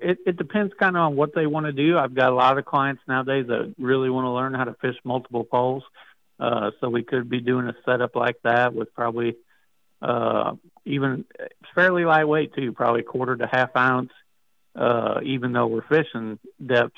it, 0.00 0.16
it 0.24 0.38
depends 0.38 0.72
kind 0.80 0.96
of 0.96 1.02
on 1.02 1.16
what 1.16 1.34
they 1.34 1.46
want 1.46 1.66
to 1.66 1.72
do. 1.72 1.98
I've 1.98 2.14
got 2.14 2.32
a 2.32 2.34
lot 2.34 2.56
of 2.56 2.64
clients 2.64 3.02
nowadays 3.06 3.46
that 3.48 3.74
really 3.76 4.08
want 4.08 4.24
to 4.24 4.30
learn 4.30 4.54
how 4.54 4.64
to 4.64 4.74
fish 4.80 4.96
multiple 5.04 5.44
poles. 5.44 5.82
Uh, 6.40 6.70
so 6.80 6.88
we 6.88 7.02
could 7.02 7.28
be 7.28 7.40
doing 7.40 7.66
a 7.66 7.74
setup 7.84 8.16
like 8.16 8.36
that 8.42 8.72
with 8.72 8.94
probably 8.94 9.36
uh, 10.00 10.54
even 10.86 11.26
fairly 11.74 12.06
lightweight 12.06 12.54
too, 12.54 12.72
probably 12.72 13.02
quarter 13.02 13.36
to 13.36 13.46
half 13.46 13.76
ounce. 13.76 14.12
Uh, 14.74 15.20
even 15.24 15.52
though 15.52 15.66
we're 15.66 15.82
fishing 15.82 16.38
depths 16.64 16.94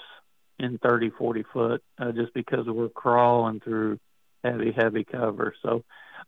in 0.61 0.79
30, 0.79 1.11
40 1.11 1.45
foot, 1.53 1.83
uh, 1.99 2.13
just 2.13 2.33
because 2.35 2.67
we're 2.67 2.89
crawling 2.89 3.61
through 3.61 3.99
heavy, 4.45 4.73
heavy 4.73 5.05
cover. 5.05 5.55
So 5.63 5.85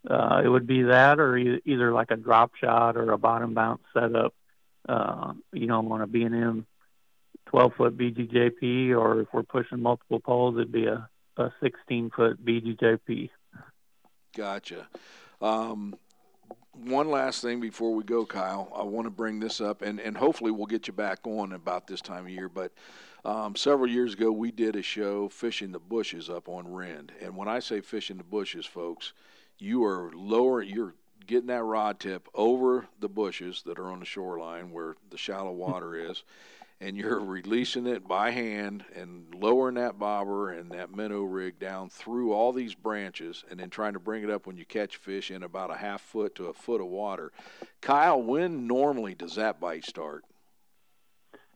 uh, 0.09 0.41
it 0.45 0.49
would 0.49 0.67
be 0.67 0.83
that, 0.85 1.21
or 1.21 1.37
e- 1.37 1.61
either 1.65 1.93
like 1.93 2.11
a 2.11 2.17
drop 2.17 2.55
shot 2.57 2.97
or 2.97 3.13
a 3.13 3.19
bottom 3.19 3.55
bounce 3.55 3.83
setup. 3.93 4.35
Uh, 4.89 5.35
you 5.53 5.69
know, 5.69 5.93
on 5.93 6.01
a 6.01 6.09
B&M 6.09 6.67
12 7.47 7.75
foot 7.75 7.97
BGJP, 7.97 8.91
or 8.97 9.21
if 9.21 9.29
we're 9.33 9.45
pushing 9.45 9.81
multiple 9.81 10.19
poles, 10.19 10.57
it'd 10.57 10.73
be 10.73 10.87
a, 10.87 11.09
a 11.37 11.53
16 11.63 12.11
foot 12.11 12.45
BGJP. 12.45 13.31
Gotcha. 14.37 14.89
Um, 15.41 15.95
one 16.73 17.11
last 17.11 17.43
thing 17.43 17.61
before 17.61 17.95
we 17.95 18.03
go, 18.03 18.25
Kyle. 18.25 18.73
I 18.75 18.83
want 18.83 19.07
to 19.07 19.11
bring 19.11 19.41
this 19.41 19.61
up, 19.61 19.83
and, 19.83 20.01
and 20.01 20.17
hopefully 20.17 20.51
we'll 20.51 20.67
get 20.67 20.87
you 20.87 20.93
back 20.93 21.21
on 21.25 21.53
about 21.53 21.87
this 21.87 22.01
time 22.01 22.25
of 22.25 22.31
year. 22.31 22.49
But 22.49 22.73
um, 23.25 23.55
several 23.55 23.89
years 23.89 24.15
ago, 24.15 24.33
we 24.33 24.51
did 24.51 24.75
a 24.75 24.83
show 24.83 25.29
fishing 25.29 25.73
the 25.73 25.79
bushes 25.79 26.29
up 26.29 26.49
on 26.49 26.73
Rend. 26.73 27.13
And 27.21 27.37
when 27.37 27.49
I 27.49 27.61
say 27.61 27.81
fishing 27.81 28.17
the 28.17 28.25
bushes, 28.25 28.67
folks, 28.67 29.13
you 29.59 29.85
are 29.85 30.11
lower, 30.15 30.61
you're 30.61 30.95
getting 31.27 31.47
that 31.47 31.63
rod 31.63 32.01
tip 32.01 32.29
over 32.35 32.87
the 32.99 33.09
bushes 33.09 33.63
that 33.67 33.79
are 33.79 33.91
on 33.91 34.01
the 34.01 34.07
shoreline 34.07 34.73
where 34.73 34.97
the 35.11 35.17
shallow 35.17 35.53
water 35.53 35.95
is, 35.95 36.25
and 36.81 36.97
you're 36.97 37.21
releasing 37.21 37.87
it 37.87 38.09
by 38.09 38.33
hand 38.33 38.85
and 38.97 39.33
lowering 39.37 39.77
that 39.77 40.01
bobber 40.01 40.51
and 40.51 40.73
that 40.73 40.93
minnow 40.93 41.23
rig 41.23 41.57
down 41.61 41.89
through 41.89 42.33
all 42.33 42.53
these 42.53 42.75
branches 42.75 43.45
and 43.49 43.61
then 43.61 43.71
trying 43.71 43.93
to 43.93 44.01
bring 44.01 44.25
it 44.25 44.31
up 44.31 44.49
when 44.49 44.57
you 44.57 44.65
catch 44.65 44.97
fish 44.97 45.31
in 45.31 45.45
about 45.45 45.71
a 45.71 45.77
half 45.77 46.01
foot 46.01 46.35
to 46.35 46.47
a 46.47 46.53
foot 46.53 46.81
of 46.81 46.89
water. 46.89 47.31
Kyle, 47.81 48.21
when 48.21 48.67
normally 48.67 49.15
does 49.15 49.37
that 49.37 49.61
bite 49.61 49.85
start? 49.85 50.25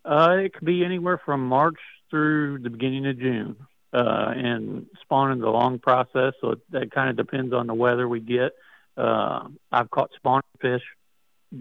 Uh, 0.07 0.37
it 0.45 0.55
could 0.55 0.65
be 0.65 0.85
anywhere 0.85 1.21
from 1.25 1.47
March 1.47 1.79
through 2.11 2.61
the 2.61 2.71
beginning 2.71 3.07
of 3.07 3.19
June. 3.19 3.57
Uh, 3.93 4.33
and 4.37 4.87
spawning 5.01 5.39
is 5.39 5.45
a 5.45 5.49
long 5.49 5.79
process, 5.79 6.35
so 6.41 6.53
it, 6.53 6.59
that 6.71 6.91
kind 6.91 7.09
of 7.09 7.17
depends 7.17 7.53
on 7.53 7.67
the 7.67 7.75
weather 7.75 8.09
we 8.09 8.21
get. 8.21 8.53
Uh, 8.97 9.49
I've 9.73 9.91
caught 9.91 10.11
spawning 10.17 10.43
fish 10.61 10.83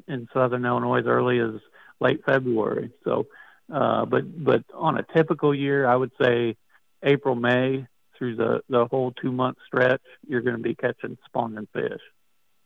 in 0.08 0.28
southern 0.34 0.66
Illinois 0.66 1.00
as 1.00 1.06
early 1.06 1.40
as 1.40 1.62
late 2.00 2.24
February. 2.26 2.92
So, 3.04 3.28
uh, 3.72 4.06
but 4.06 4.44
but 4.44 4.64
on 4.74 4.98
a 4.98 5.04
typical 5.16 5.54
year, 5.56 5.88
I 5.88 5.96
would 5.96 6.12
say 6.22 6.58
April, 7.04 7.36
May 7.36 7.88
through 8.18 8.36
the 8.36 8.62
the 8.70 8.86
whole 8.86 9.12
two 9.12 9.32
month 9.32 9.58
stretch, 9.66 10.02
you're 10.28 10.42
going 10.42 10.58
to 10.58 10.62
be 10.62 10.76
catching 10.76 11.18
spawning 11.26 11.68
fish. 11.74 12.02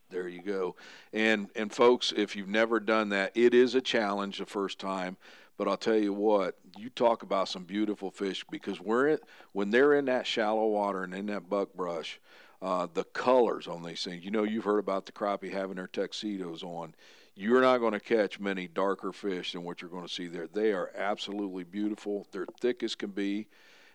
There 0.09 0.27
you 0.27 0.41
go. 0.41 0.75
And 1.13 1.49
and 1.55 1.71
folks, 1.71 2.11
if 2.15 2.35
you've 2.35 2.49
never 2.49 2.79
done 2.79 3.09
that, 3.09 3.31
it 3.35 3.53
is 3.53 3.75
a 3.75 3.81
challenge 3.81 4.39
the 4.39 4.45
first 4.45 4.79
time. 4.79 5.17
But 5.59 5.67
I'll 5.67 5.75
tell 5.75 5.97
you 5.97 6.13
what, 6.13 6.57
you 6.77 6.89
talk 6.89 7.21
about 7.21 7.49
some 7.49 7.65
beautiful 7.65 8.11
fish 8.11 8.45
because 8.49 8.79
we're 8.79 9.09
in, 9.09 9.19
when 9.51 9.71
they're 9.71 9.93
in 9.95 10.05
that 10.05 10.25
shallow 10.25 10.67
water 10.67 11.03
and 11.03 11.13
in 11.13 11.25
that 11.25 11.49
buckbrush, 11.49 12.17
uh, 12.61 12.87
the 12.93 13.03
colors 13.03 13.67
on 13.67 13.83
these 13.83 14.01
things. 14.01 14.23
You 14.23 14.31
know, 14.31 14.45
you've 14.45 14.63
heard 14.63 14.79
about 14.79 15.05
the 15.05 15.11
crappie 15.11 15.51
having 15.51 15.75
their 15.75 15.87
tuxedos 15.87 16.63
on. 16.63 16.95
You're 17.35 17.59
not 17.59 17.79
going 17.79 17.91
to 17.91 17.99
catch 17.99 18.39
many 18.39 18.69
darker 18.69 19.11
fish 19.11 19.51
than 19.51 19.65
what 19.65 19.81
you're 19.81 19.91
going 19.91 20.07
to 20.07 20.13
see 20.13 20.27
there. 20.27 20.47
They 20.47 20.71
are 20.71 20.93
absolutely 20.95 21.65
beautiful. 21.65 22.25
They're 22.31 22.47
thick 22.61 22.81
as 22.81 22.95
can 22.95 23.09
be. 23.09 23.47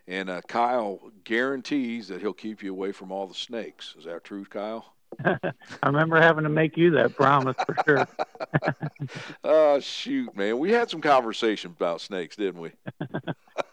And 0.06 0.28
uh, 0.28 0.42
Kyle 0.42 1.00
guarantees 1.24 2.08
that 2.08 2.20
he'll 2.20 2.34
keep 2.34 2.62
you 2.62 2.72
away 2.72 2.92
from 2.92 3.10
all 3.10 3.26
the 3.26 3.32
snakes. 3.32 3.94
Is 3.98 4.04
that 4.04 4.22
true, 4.22 4.44
Kyle? 4.44 4.93
I 5.24 5.86
remember 5.86 6.20
having 6.20 6.44
to 6.44 6.50
make 6.50 6.76
you 6.76 6.90
that 6.92 7.14
promise 7.14 7.56
for 7.66 7.76
sure. 7.86 8.08
oh 9.44 9.80
shoot, 9.80 10.34
man, 10.36 10.58
we 10.58 10.72
had 10.72 10.90
some 10.90 11.00
conversation 11.00 11.72
about 11.76 12.00
snakes, 12.00 12.36
didn't 12.36 12.60
we? 12.60 12.72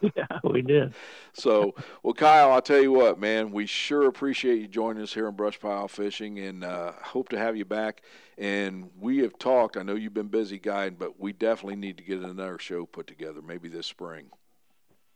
yeah, 0.16 0.38
we 0.44 0.62
did. 0.62 0.94
So, 1.32 1.74
well, 2.02 2.14
Kyle, 2.14 2.52
I'll 2.52 2.62
tell 2.62 2.80
you 2.80 2.92
what, 2.92 3.18
man, 3.18 3.52
we 3.52 3.66
sure 3.66 4.06
appreciate 4.08 4.60
you 4.60 4.68
joining 4.68 5.02
us 5.02 5.14
here 5.14 5.26
on 5.26 5.34
Brush 5.34 5.58
Pile 5.58 5.88
Fishing, 5.88 6.38
and 6.38 6.64
uh, 6.64 6.92
hope 7.02 7.28
to 7.30 7.38
have 7.38 7.56
you 7.56 7.64
back. 7.64 8.02
And 8.38 8.90
we 8.98 9.18
have 9.18 9.38
talked. 9.38 9.76
I 9.76 9.82
know 9.82 9.94
you've 9.94 10.14
been 10.14 10.28
busy 10.28 10.58
guiding, 10.58 10.96
but 10.98 11.20
we 11.20 11.32
definitely 11.32 11.76
need 11.76 11.98
to 11.98 12.04
get 12.04 12.20
another 12.20 12.58
show 12.58 12.86
put 12.86 13.06
together, 13.06 13.42
maybe 13.42 13.68
this 13.68 13.86
spring. 13.86 14.30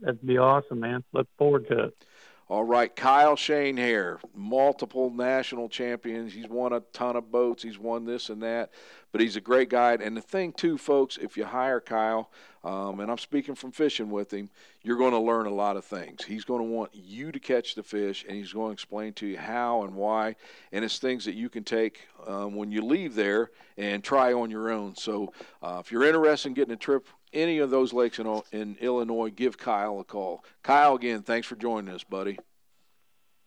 That'd 0.00 0.26
be 0.26 0.38
awesome, 0.38 0.80
man. 0.80 1.02
Look 1.12 1.28
forward 1.38 1.66
to 1.68 1.85
it. 1.85 2.04
All 2.49 2.62
right, 2.62 2.95
Kyle 2.95 3.35
Schoenherr, 3.35 4.21
multiple 4.33 5.11
national 5.11 5.69
champions. 5.69 6.33
He's 6.33 6.47
won 6.47 6.73
a 6.73 6.81
ton 6.93 7.17
of 7.17 7.33
boats. 7.33 7.65
He's 7.65 7.76
won 7.76 8.05
this 8.05 8.29
and 8.29 8.41
that, 8.45 8.71
but 9.11 9.21
he's 9.21 9.35
a 9.35 9.41
great 9.41 9.69
guide. 9.69 10.00
And 10.00 10.17
the 10.17 10.21
thing, 10.21 10.53
too, 10.53 10.79
folks, 10.79 11.19
if 11.21 11.37
you 11.37 11.45
hire 11.45 11.81
Kyle, 11.81 12.31
um, 12.62 13.00
and 13.00 13.11
I'm 13.11 13.19
speaking 13.19 13.57
from 13.57 13.73
fishing 13.73 14.11
with 14.11 14.33
him, 14.33 14.49
you're 14.83 14.97
going 14.97 15.11
to 15.11 15.19
learn 15.19 15.47
a 15.47 15.53
lot 15.53 15.76
of 15.76 15.85
things. 15.85 16.23
He's 16.23 16.45
going 16.45 16.61
to 16.61 16.69
want 16.69 16.93
you 16.95 17.33
to 17.33 17.41
catch 17.41 17.75
the 17.75 17.83
fish, 17.83 18.25
and 18.29 18.37
he's 18.37 18.53
going 18.53 18.69
to 18.69 18.73
explain 18.75 19.12
to 19.15 19.26
you 19.26 19.38
how 19.38 19.83
and 19.83 19.97
why. 19.97 20.37
And 20.71 20.85
it's 20.85 21.00
things 21.00 21.25
that 21.25 21.35
you 21.35 21.49
can 21.49 21.65
take 21.65 22.07
um, 22.29 22.55
when 22.55 22.71
you 22.71 22.81
leave 22.81 23.17
there 23.17 23.50
and 23.76 24.05
try 24.05 24.33
on 24.33 24.53
your 24.53 24.71
own. 24.71 24.95
So 24.95 25.33
uh, 25.62 25.79
if 25.85 25.91
you're 25.91 26.05
interested 26.05 26.50
in 26.50 26.55
getting 26.55 26.75
a 26.75 26.76
trip 26.76 27.09
any 27.33 27.59
of 27.59 27.71
those 27.71 27.92
lakes 27.92 28.18
in, 28.18 28.42
in 28.52 28.76
Illinois, 28.80 29.30
give 29.30 29.59
Kyle 29.59 30.00
a 30.00 30.04
call. 30.04 30.45
Kyle, 30.62 30.95
again, 30.95 31.23
thanks 31.23 31.47
for 31.47 31.56
joining 31.56 31.95
us, 31.95 32.04
buddy. 32.04 32.38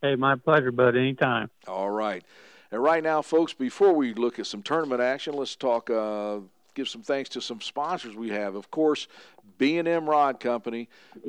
Hey, 0.01 0.15
my 0.15 0.35
pleasure, 0.35 0.71
bud. 0.71 0.95
Anytime. 0.95 1.49
All 1.67 1.89
right. 1.89 2.23
And 2.71 2.81
right 2.81 3.03
now, 3.03 3.21
folks, 3.21 3.53
before 3.53 3.93
we 3.93 4.13
look 4.13 4.39
at 4.39 4.45
some 4.45 4.61
tournament 4.61 5.01
action, 5.01 5.33
let's 5.33 5.55
talk. 5.55 5.89
Uh, 5.89 6.39
give 6.75 6.87
some 6.87 7.01
thanks 7.01 7.29
to 7.31 7.41
some 7.41 7.61
sponsors 7.61 8.15
we 8.15 8.29
have. 8.29 8.55
Of 8.55 8.71
course, 8.71 9.07
B&M 9.57 10.09
Rod 10.09 10.39
Company. 10.39 10.87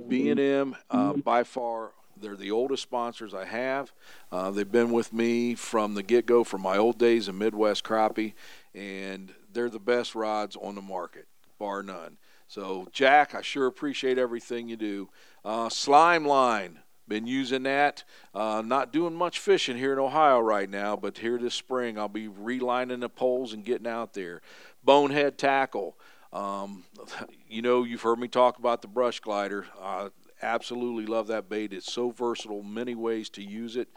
B&M, 0.09 0.77
uh, 0.91 1.15
by 1.15 1.43
far, 1.43 1.93
they're 2.21 2.37
the 2.37 2.51
oldest 2.51 2.83
sponsors 2.83 3.35
I 3.35 3.47
have. 3.47 3.93
Uh, 4.31 4.51
they've 4.51 4.71
been 4.71 4.93
with 4.93 5.13
me 5.13 5.55
from 5.55 5.95
the 5.95 6.03
get-go, 6.03 6.45
from 6.45 6.61
my 6.63 6.77
old 6.77 6.99
days 6.99 7.29
in 7.29 7.39
Midwest 7.39 7.83
crappie, 7.83 8.35
and 8.75 9.35
they're 9.53 9.71
the 9.71 9.81
best 9.81 10.15
rods 10.15 10.57
on 10.57 10.75
the 10.75 10.83
market, 10.83 11.27
bar 11.59 11.83
none. 11.83 12.19
So, 12.51 12.89
Jack, 12.91 13.37
I 13.37 13.43
sure 13.43 13.69
appreciate 13.69 14.19
everything 14.19 14.69
you 14.69 14.77
do. 14.77 15.09
Uh, 15.45 15.69
slime 15.69 16.25
line, 16.25 16.81
been 17.07 17.29
using 17.29 17.63
that. 17.63 18.03
Uh, 18.35 18.61
not 18.67 18.93
doing 18.93 19.15
much 19.15 19.39
fishing 19.39 19.77
here 19.77 19.93
in 19.93 20.01
Ohio 20.01 20.41
right 20.41 20.69
now, 20.69 20.97
but 20.97 21.19
here 21.19 21.39
this 21.39 21.55
spring 21.55 21.97
I'll 21.97 22.09
be 22.09 22.27
relining 22.27 23.03
the 23.03 23.09
poles 23.09 23.53
and 23.53 23.65
getting 23.65 23.87
out 23.87 24.15
there. 24.15 24.41
Bonehead 24.83 25.39
tackle. 25.39 25.97
Um, 26.33 26.83
you 27.49 27.63
know, 27.63 27.85
you've 27.85 28.03
heard 28.03 28.19
me 28.19 28.27
talk 28.27 28.59
about 28.59 28.83
the 28.83 28.89
brush 28.89 29.21
glider. 29.21 29.67
I 29.81 30.09
absolutely 30.43 31.07
love 31.07 31.29
that 31.29 31.49
bait. 31.49 31.73
It's 31.73 31.93
so 31.93 32.11
versatile, 32.11 32.65
many 32.65 32.97
ways 32.97 33.31
to 33.31 33.45
use 33.45 33.77
it. 33.77 33.91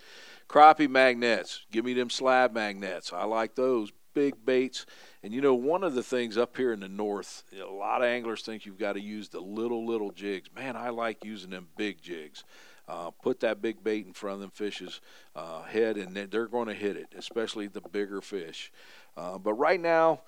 Crappie 0.47 0.87
magnets. 0.87 1.65
Give 1.71 1.83
me 1.83 1.95
them 1.95 2.11
slab 2.11 2.53
magnets. 2.53 3.11
I 3.11 3.23
like 3.23 3.55
those 3.55 3.91
big 4.13 4.45
baits. 4.45 4.85
And 5.21 5.33
you 5.33 5.41
know, 5.41 5.53
one 5.53 5.83
of 5.83 5.95
the 5.95 6.03
things 6.03 6.37
up 6.37 6.57
here 6.57 6.73
in 6.73 6.79
the 6.79 6.89
north, 6.89 7.43
a 7.59 7.65
lot 7.65 8.01
of 8.01 8.07
anglers 8.07 8.41
think 8.41 8.65
you've 8.65 8.79
got 8.79 8.93
to 8.93 9.01
use 9.01 9.29
the 9.29 9.39
little, 9.39 9.85
little 9.85 10.11
jigs. 10.11 10.49
Man, 10.55 10.75
I 10.75 10.89
like 10.89 11.23
using 11.23 11.51
them 11.51 11.67
big 11.77 12.01
jigs. 12.01 12.43
Uh, 12.87 13.11
put 13.11 13.39
that 13.39 13.61
big 13.61 13.81
bait 13.81 14.05
in 14.05 14.11
front 14.11 14.35
of 14.35 14.41
them 14.41 14.49
fish's 14.49 14.99
uh, 15.35 15.63
head, 15.63 15.95
and 15.97 16.15
they're 16.15 16.47
going 16.47 16.67
to 16.67 16.73
hit 16.73 16.97
it, 16.97 17.07
especially 17.17 17.67
the 17.67 17.81
bigger 17.91 18.19
fish. 18.19 18.71
Uh, 19.15 19.37
but 19.37 19.53
right 19.53 19.79
now, 19.79 20.21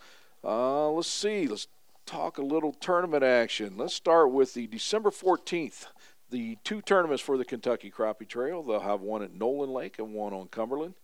uh, 0.43 0.89
let's 0.89 1.09
see. 1.09 1.47
Let's 1.47 1.67
talk 2.05 2.37
a 2.37 2.41
little 2.41 2.71
tournament 2.71 3.23
action. 3.23 3.75
Let's 3.77 3.93
start 3.93 4.31
with 4.31 4.53
the 4.53 4.67
December 4.67 5.09
14th. 5.09 5.87
The 6.31 6.57
two 6.63 6.81
tournaments 6.81 7.21
for 7.21 7.37
the 7.37 7.45
Kentucky 7.45 7.91
Crappie 7.91 8.27
Trail. 8.27 8.63
They'll 8.63 8.79
have 8.79 9.01
one 9.01 9.21
at 9.21 9.33
Nolin 9.33 9.73
Lake 9.73 9.99
and 9.99 10.13
one 10.13 10.33
on 10.33 10.47
Cumberland. 10.47 10.95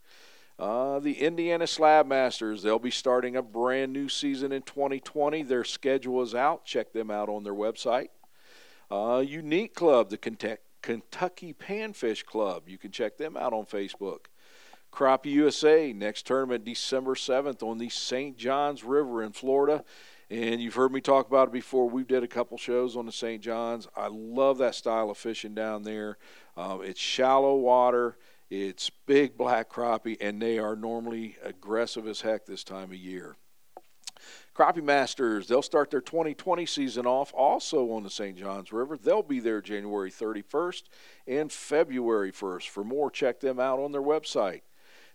Uh, 0.60 1.00
the 1.00 1.14
Indiana 1.20 1.66
Slab 1.66 2.06
Masters, 2.06 2.62
they'll 2.62 2.78
be 2.78 2.92
starting 2.92 3.36
a 3.36 3.42
brand 3.42 3.92
new 3.92 4.08
season 4.08 4.52
in 4.52 4.62
2020. 4.62 5.44
Their 5.44 5.64
schedule 5.64 6.22
is 6.22 6.36
out. 6.36 6.66
Check 6.66 6.94
them 6.94 7.10
out 7.10 7.30
on 7.30 7.44
their 7.44 7.54
website. 7.54 8.10
Uh, 8.92 9.24
Unique 9.26 9.74
Club, 9.74 10.10
the 10.10 10.18
Kentucky 10.18 11.54
Panfish 11.54 12.26
Club, 12.26 12.68
you 12.68 12.78
can 12.78 12.92
check 12.92 13.18
them 13.18 13.38
out 13.38 13.54
on 13.54 13.66
Facebook. 13.66 14.26
Crappie 14.92 15.32
USA, 15.32 15.94
next 15.94 16.28
tournament 16.28 16.66
December 16.66 17.16
7th 17.16 17.64
on 17.64 17.78
the 17.78 17.88
St. 17.88 18.38
Johns 18.38 18.84
River 18.84 19.24
in 19.24 19.32
Florida. 19.32 19.86
And 20.30 20.62
you've 20.62 20.76
heard 20.76 20.92
me 20.92 21.02
talk 21.02 21.28
about 21.28 21.50
it 21.50 21.54
before. 21.54 21.90
We 21.90 22.04
did 22.04 22.24
a 22.24 22.28
couple 22.28 22.58
shows 22.58 22.96
on 22.96 23.06
the 23.06 23.12
St. 23.12 23.42
Johns. 23.42 23.88
I 23.96 24.08
love 24.08 24.58
that 24.60 24.76
style 24.76 25.10
of 25.10 25.18
fishing 25.18 25.54
down 25.54 25.84
there. 25.84 26.18
Um, 26.56 26.82
it's 26.84 27.00
shallow 27.00 27.56
water. 27.56 28.18
It's 28.52 28.90
big 29.06 29.38
black 29.38 29.70
crappie, 29.70 30.18
and 30.20 30.42
they 30.42 30.60
are 30.60 30.76
normally 30.76 31.38
aggressive 31.42 32.06
as 32.06 32.20
heck 32.20 32.46
this 32.46 32.66
time 32.66 32.92
of 32.92 32.98
year. 32.98 33.38
Crappie 34.54 34.84
Masters, 34.84 35.48
they'll 35.48 35.62
start 35.62 35.90
their 35.90 36.02
2020 36.02 36.66
season 36.66 37.06
off 37.06 37.34
also 37.34 37.94
on 37.94 38.04
the 38.04 38.10
St. 38.10 38.38
Johns 38.38 38.74
River. 38.74 38.98
They'll 38.98 39.24
be 39.24 39.40
there 39.40 39.62
January 39.62 40.12
31st 40.12 40.84
and 41.28 41.50
February 41.50 42.34
1st. 42.34 42.68
For 42.68 42.84
more, 42.84 43.10
check 43.10 43.40
them 43.40 43.58
out 43.58 43.80
on 43.80 43.94
their 43.94 44.02
website. 44.02 44.64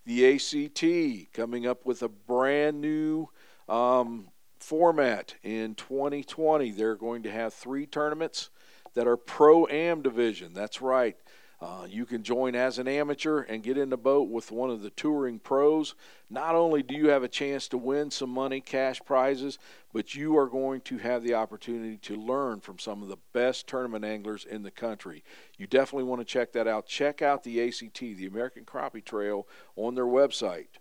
The 0.07 0.35
ACT 0.35 1.35
coming 1.35 1.67
up 1.67 1.85
with 1.85 2.03
a 2.03 2.09
brand 2.09 2.81
new 2.81 3.29
um, 3.69 4.29
format 4.59 5.35
in 5.43 5.75
2020. 5.75 6.71
They're 6.71 6.97
going 6.97 7.23
to 7.25 7.31
have 7.31 7.53
three 7.53 7.85
tournaments 7.85 8.49
that 8.95 9.07
are 9.07 9.19
pro 9.19 9.67
am 9.67 10.01
division. 10.01 10.55
That's 10.55 10.81
right. 10.81 11.17
Uh, 11.59 11.87
you 11.89 12.05
can 12.05 12.23
join 12.23 12.55
as 12.55 12.79
an 12.79 12.87
amateur 12.87 13.41
and 13.41 13.63
get 13.63 13.79
in 13.79 13.89
the 13.89 13.97
boat 13.97 14.29
with 14.29 14.53
one 14.53 14.69
of 14.69 14.83
the 14.83 14.91
touring 14.91 15.39
pros. 15.39 15.95
Not 16.29 16.55
only 16.55 16.83
do 16.83 16.95
you 16.95 17.09
have 17.09 17.23
a 17.23 17.29
chance 17.29 17.67
to 17.69 17.79
win 17.79 18.11
some 18.11 18.29
money, 18.29 18.61
cash 18.61 19.01
prizes, 19.07 19.59
but 19.95 20.15
you 20.15 20.37
are 20.37 20.49
going 20.49 20.83
to 20.83 20.99
have 20.99 21.23
the 21.23 21.33
opportunity 21.33 21.97
to 21.99 22.17
learn 22.17 22.61
from 22.61 22.79
some 22.79 23.03
of 23.03 23.09
the 23.09 23.17
best 23.33 23.67
tournament 23.67 24.05
anglers 24.05 24.45
in 24.45 24.65
the 24.65 24.71
country. 24.71 25.25
You 25.57 25.67
definitely 25.67 26.05
want 26.05 26.21
to 26.21 26.27
check 26.27 26.53
that 26.53 26.69
out. 26.69 26.87
Check 26.87 27.23
out 27.23 27.43
the 27.43 27.67
ACT, 27.67 28.01
the 28.01 28.27
American 28.27 28.67
Crappie 28.67 29.05
Trail, 29.05 29.49
on 29.77 29.95
their 29.95 30.05
website. 30.05 30.77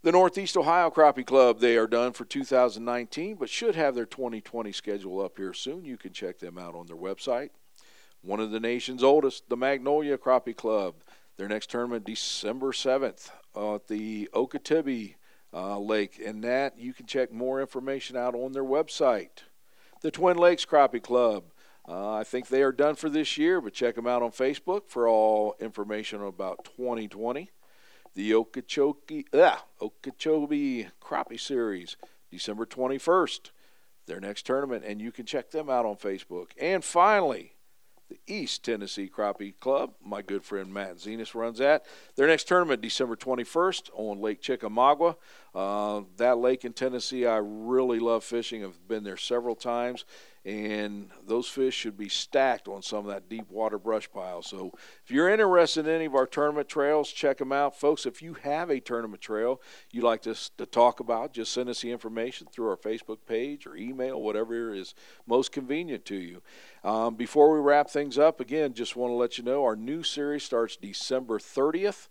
The 0.00 0.12
Northeast 0.12 0.56
Ohio 0.56 0.90
Crappie 0.90 1.26
Club, 1.26 1.60
they 1.60 1.76
are 1.76 1.86
done 1.86 2.12
for 2.12 2.24
2019, 2.24 3.36
but 3.36 3.50
should 3.50 3.74
have 3.74 3.94
their 3.94 4.06
2020 4.06 4.72
schedule 4.72 5.20
up 5.20 5.36
here 5.36 5.52
soon. 5.52 5.84
You 5.84 5.98
can 5.98 6.14
check 6.14 6.38
them 6.38 6.56
out 6.56 6.74
on 6.74 6.86
their 6.86 6.96
website 6.96 7.50
one 8.22 8.40
of 8.40 8.50
the 8.50 8.60
nation's 8.60 9.02
oldest, 9.02 9.48
the 9.48 9.56
Magnolia 9.56 10.16
Crappie 10.16 10.56
Club. 10.56 10.94
Their 11.36 11.48
next 11.48 11.70
tournament, 11.70 12.04
December 12.04 12.72
7th, 12.72 13.30
uh, 13.56 13.76
at 13.76 13.88
the 13.88 14.28
Okeechobee 14.34 15.16
uh, 15.52 15.78
Lake. 15.78 16.20
And 16.24 16.44
that, 16.44 16.78
you 16.78 16.92
can 16.92 17.06
check 17.06 17.32
more 17.32 17.60
information 17.60 18.16
out 18.16 18.34
on 18.34 18.52
their 18.52 18.64
website. 18.64 19.44
The 20.02 20.10
Twin 20.10 20.36
Lakes 20.36 20.64
Crappie 20.64 21.02
Club. 21.02 21.44
Uh, 21.88 22.12
I 22.12 22.22
think 22.24 22.46
they 22.46 22.62
are 22.62 22.70
done 22.70 22.94
for 22.94 23.08
this 23.08 23.36
year, 23.36 23.60
but 23.60 23.72
check 23.72 23.96
them 23.96 24.06
out 24.06 24.22
on 24.22 24.30
Facebook 24.30 24.88
for 24.88 25.08
all 25.08 25.56
information 25.58 26.22
about 26.22 26.64
2020. 26.64 27.50
The 28.14 28.34
Okeechobee, 28.34 29.26
ah, 29.34 29.64
Okeechobee 29.80 30.88
Crappie 31.00 31.40
Series, 31.40 31.96
December 32.30 32.66
21st, 32.66 33.50
their 34.06 34.20
next 34.20 34.46
tournament, 34.46 34.84
and 34.86 35.00
you 35.00 35.10
can 35.10 35.26
check 35.26 35.50
them 35.50 35.68
out 35.68 35.86
on 35.86 35.96
Facebook. 35.96 36.50
And 36.60 36.84
finally, 36.84 37.54
the 38.12 38.32
East 38.32 38.64
Tennessee 38.64 39.10
Crappie 39.14 39.58
Club. 39.58 39.94
My 40.04 40.22
good 40.22 40.44
friend 40.44 40.72
Matt 40.72 40.96
Zenas 40.96 41.34
runs 41.34 41.58
that. 41.58 41.84
Their 42.16 42.26
next 42.26 42.46
tournament, 42.46 42.82
December 42.82 43.16
21st 43.16 43.90
on 43.94 44.20
Lake 44.20 44.40
Chickamauga. 44.40 45.16
Uh, 45.54 46.02
that 46.18 46.38
lake 46.38 46.64
in 46.64 46.72
Tennessee, 46.72 47.26
I 47.26 47.36
really 47.36 47.98
love 47.98 48.24
fishing. 48.24 48.64
I've 48.64 48.86
been 48.86 49.04
there 49.04 49.16
several 49.16 49.54
times 49.54 50.04
and 50.44 51.08
those 51.24 51.46
fish 51.46 51.74
should 51.74 51.96
be 51.96 52.08
stacked 52.08 52.66
on 52.66 52.82
some 52.82 53.06
of 53.06 53.06
that 53.06 53.28
deep 53.28 53.48
water 53.48 53.78
brush 53.78 54.10
pile. 54.10 54.42
So 54.42 54.72
if 55.04 55.10
you're 55.10 55.28
interested 55.28 55.86
in 55.86 55.94
any 55.94 56.06
of 56.06 56.16
our 56.16 56.26
tournament 56.26 56.68
trails, 56.68 57.12
check 57.12 57.38
them 57.38 57.52
out. 57.52 57.78
Folks, 57.78 58.06
if 58.06 58.20
you 58.20 58.34
have 58.34 58.68
a 58.68 58.80
tournament 58.80 59.22
trail 59.22 59.60
you'd 59.92 60.02
like 60.02 60.26
us 60.26 60.50
to 60.58 60.66
talk 60.66 60.98
about, 60.98 61.32
just 61.32 61.52
send 61.52 61.68
us 61.68 61.82
the 61.82 61.92
information 61.92 62.48
through 62.50 62.68
our 62.68 62.76
Facebook 62.76 63.18
page 63.24 63.66
or 63.66 63.76
email, 63.76 64.20
whatever 64.20 64.74
is 64.74 64.94
most 65.26 65.52
convenient 65.52 66.04
to 66.06 66.16
you. 66.16 66.42
Um, 66.82 67.14
before 67.14 67.54
we 67.54 67.60
wrap 67.60 67.88
things 67.88 68.18
up, 68.18 68.40
again, 68.40 68.74
just 68.74 68.96
want 68.96 69.10
to 69.10 69.14
let 69.14 69.38
you 69.38 69.44
know 69.44 69.62
our 69.62 69.76
new 69.76 70.02
series 70.02 70.42
starts 70.42 70.76
December 70.76 71.38
30th 71.38 72.08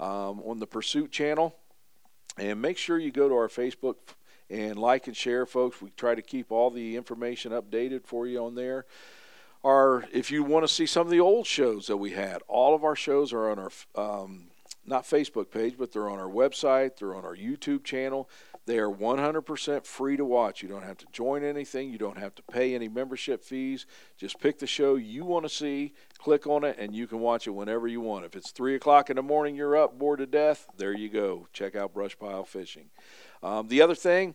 um, 0.00 0.40
on 0.40 0.58
the 0.58 0.66
Pursuit 0.66 1.12
channel. 1.12 1.54
And 2.38 2.60
make 2.60 2.78
sure 2.78 2.98
you 2.98 3.12
go 3.12 3.28
to 3.28 3.34
our 3.34 3.48
Facebook 3.48 3.96
and 4.50 4.78
like 4.78 5.06
and 5.06 5.16
share, 5.16 5.46
folks. 5.46 5.80
We 5.80 5.90
try 5.96 6.14
to 6.14 6.22
keep 6.22 6.52
all 6.52 6.70
the 6.70 6.96
information 6.96 7.52
updated 7.52 8.04
for 8.04 8.26
you 8.26 8.44
on 8.44 8.54
there. 8.54 8.86
Our, 9.64 10.04
if 10.12 10.30
you 10.30 10.44
want 10.44 10.66
to 10.66 10.72
see 10.72 10.86
some 10.86 11.06
of 11.06 11.10
the 11.10 11.20
old 11.20 11.46
shows 11.46 11.86
that 11.86 11.96
we 11.96 12.10
had, 12.10 12.42
all 12.48 12.74
of 12.74 12.84
our 12.84 12.96
shows 12.96 13.32
are 13.32 13.48
on 13.50 13.58
our 13.58 13.70
um, 13.94 14.48
not 14.86 15.04
Facebook 15.04 15.50
page, 15.50 15.76
but 15.78 15.92
they're 15.92 16.10
on 16.10 16.18
our 16.18 16.28
website. 16.28 16.98
They're 16.98 17.14
on 17.14 17.24
our 17.24 17.36
YouTube 17.36 17.84
channel. 17.84 18.28
They 18.66 18.78
are 18.78 18.88
100% 18.88 19.84
free 19.84 20.16
to 20.16 20.24
watch. 20.24 20.62
You 20.62 20.68
don't 20.68 20.84
have 20.84 20.96
to 20.98 21.06
join 21.12 21.44
anything. 21.44 21.90
You 21.90 21.98
don't 21.98 22.16
have 22.16 22.34
to 22.36 22.42
pay 22.42 22.74
any 22.74 22.88
membership 22.88 23.44
fees. 23.44 23.84
Just 24.16 24.40
pick 24.40 24.58
the 24.58 24.66
show 24.66 24.94
you 24.94 25.24
want 25.24 25.44
to 25.44 25.50
see, 25.50 25.92
click 26.18 26.46
on 26.46 26.64
it, 26.64 26.76
and 26.78 26.94
you 26.94 27.06
can 27.06 27.20
watch 27.20 27.46
it 27.46 27.50
whenever 27.50 27.86
you 27.86 28.00
want. 28.00 28.24
If 28.24 28.34
it's 28.34 28.50
3 28.52 28.74
o'clock 28.74 29.10
in 29.10 29.16
the 29.16 29.22
morning, 29.22 29.54
you're 29.54 29.76
up, 29.76 29.98
bored 29.98 30.20
to 30.20 30.26
death, 30.26 30.66
there 30.78 30.94
you 30.94 31.10
go. 31.10 31.46
Check 31.52 31.76
out 31.76 31.92
Brush 31.92 32.18
Pile 32.18 32.44
Fishing. 32.44 32.90
Um, 33.42 33.68
the 33.68 33.82
other 33.82 33.94
thing, 33.94 34.34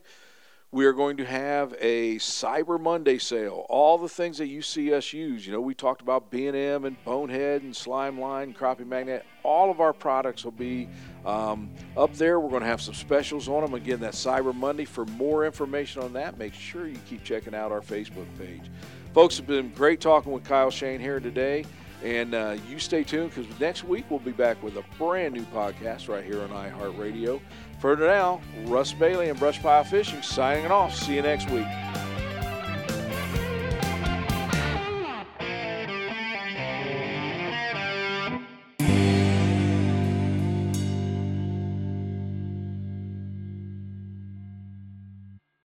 we 0.72 0.86
are 0.86 0.92
going 0.92 1.16
to 1.16 1.24
have 1.24 1.74
a 1.80 2.14
Cyber 2.16 2.80
Monday 2.80 3.18
sale. 3.18 3.66
All 3.68 3.98
the 3.98 4.08
things 4.08 4.38
that 4.38 4.46
you 4.46 4.62
see 4.62 4.94
us 4.94 5.12
use. 5.12 5.44
You 5.44 5.52
know, 5.52 5.60
we 5.60 5.74
talked 5.74 6.00
about 6.00 6.30
B&M 6.30 6.84
and 6.84 7.04
Bonehead 7.04 7.62
and 7.62 7.74
Slime 7.74 8.20
Line, 8.20 8.54
Crappie 8.54 8.86
Magnet. 8.86 9.26
All 9.42 9.72
of 9.72 9.80
our 9.80 9.92
products 9.92 10.44
will 10.44 10.52
be 10.52 10.88
um, 11.26 11.70
up 11.96 12.14
there. 12.14 12.38
We're 12.38 12.50
going 12.50 12.62
to 12.62 12.68
have 12.68 12.80
some 12.80 12.94
specials 12.94 13.48
on 13.48 13.62
them. 13.62 13.74
Again, 13.74 13.98
that 14.00 14.12
Cyber 14.12 14.54
Monday. 14.54 14.84
For 14.84 15.04
more 15.06 15.44
information 15.44 16.02
on 16.02 16.12
that, 16.12 16.38
make 16.38 16.54
sure 16.54 16.86
you 16.86 16.98
keep 17.08 17.24
checking 17.24 17.54
out 17.54 17.72
our 17.72 17.80
Facebook 17.80 18.26
page. 18.38 18.70
Folks, 19.12 19.40
it's 19.40 19.48
been 19.48 19.70
great 19.70 20.00
talking 20.00 20.30
with 20.30 20.44
Kyle 20.44 20.70
Schoenherr 20.70 21.20
today. 21.20 21.64
And 22.04 22.34
uh, 22.34 22.56
you 22.68 22.78
stay 22.78 23.04
tuned 23.04 23.34
because 23.34 23.60
next 23.60 23.84
week 23.84 24.06
we'll 24.08 24.20
be 24.20 24.32
back 24.32 24.62
with 24.62 24.76
a 24.76 24.84
brand 24.98 25.34
new 25.34 25.44
podcast 25.46 26.08
right 26.08 26.24
here 26.24 26.40
on 26.42 26.48
iHeartRadio. 26.48 27.40
For 27.80 27.96
now, 27.96 28.42
Russ 28.66 28.92
Bailey 28.92 29.30
and 29.30 29.38
Brush 29.38 29.60
Pile 29.62 29.84
Fishing 29.84 30.20
signing 30.20 30.66
off. 30.66 30.94
See 30.94 31.14
you 31.14 31.22
next 31.22 31.50
week. 31.50 31.66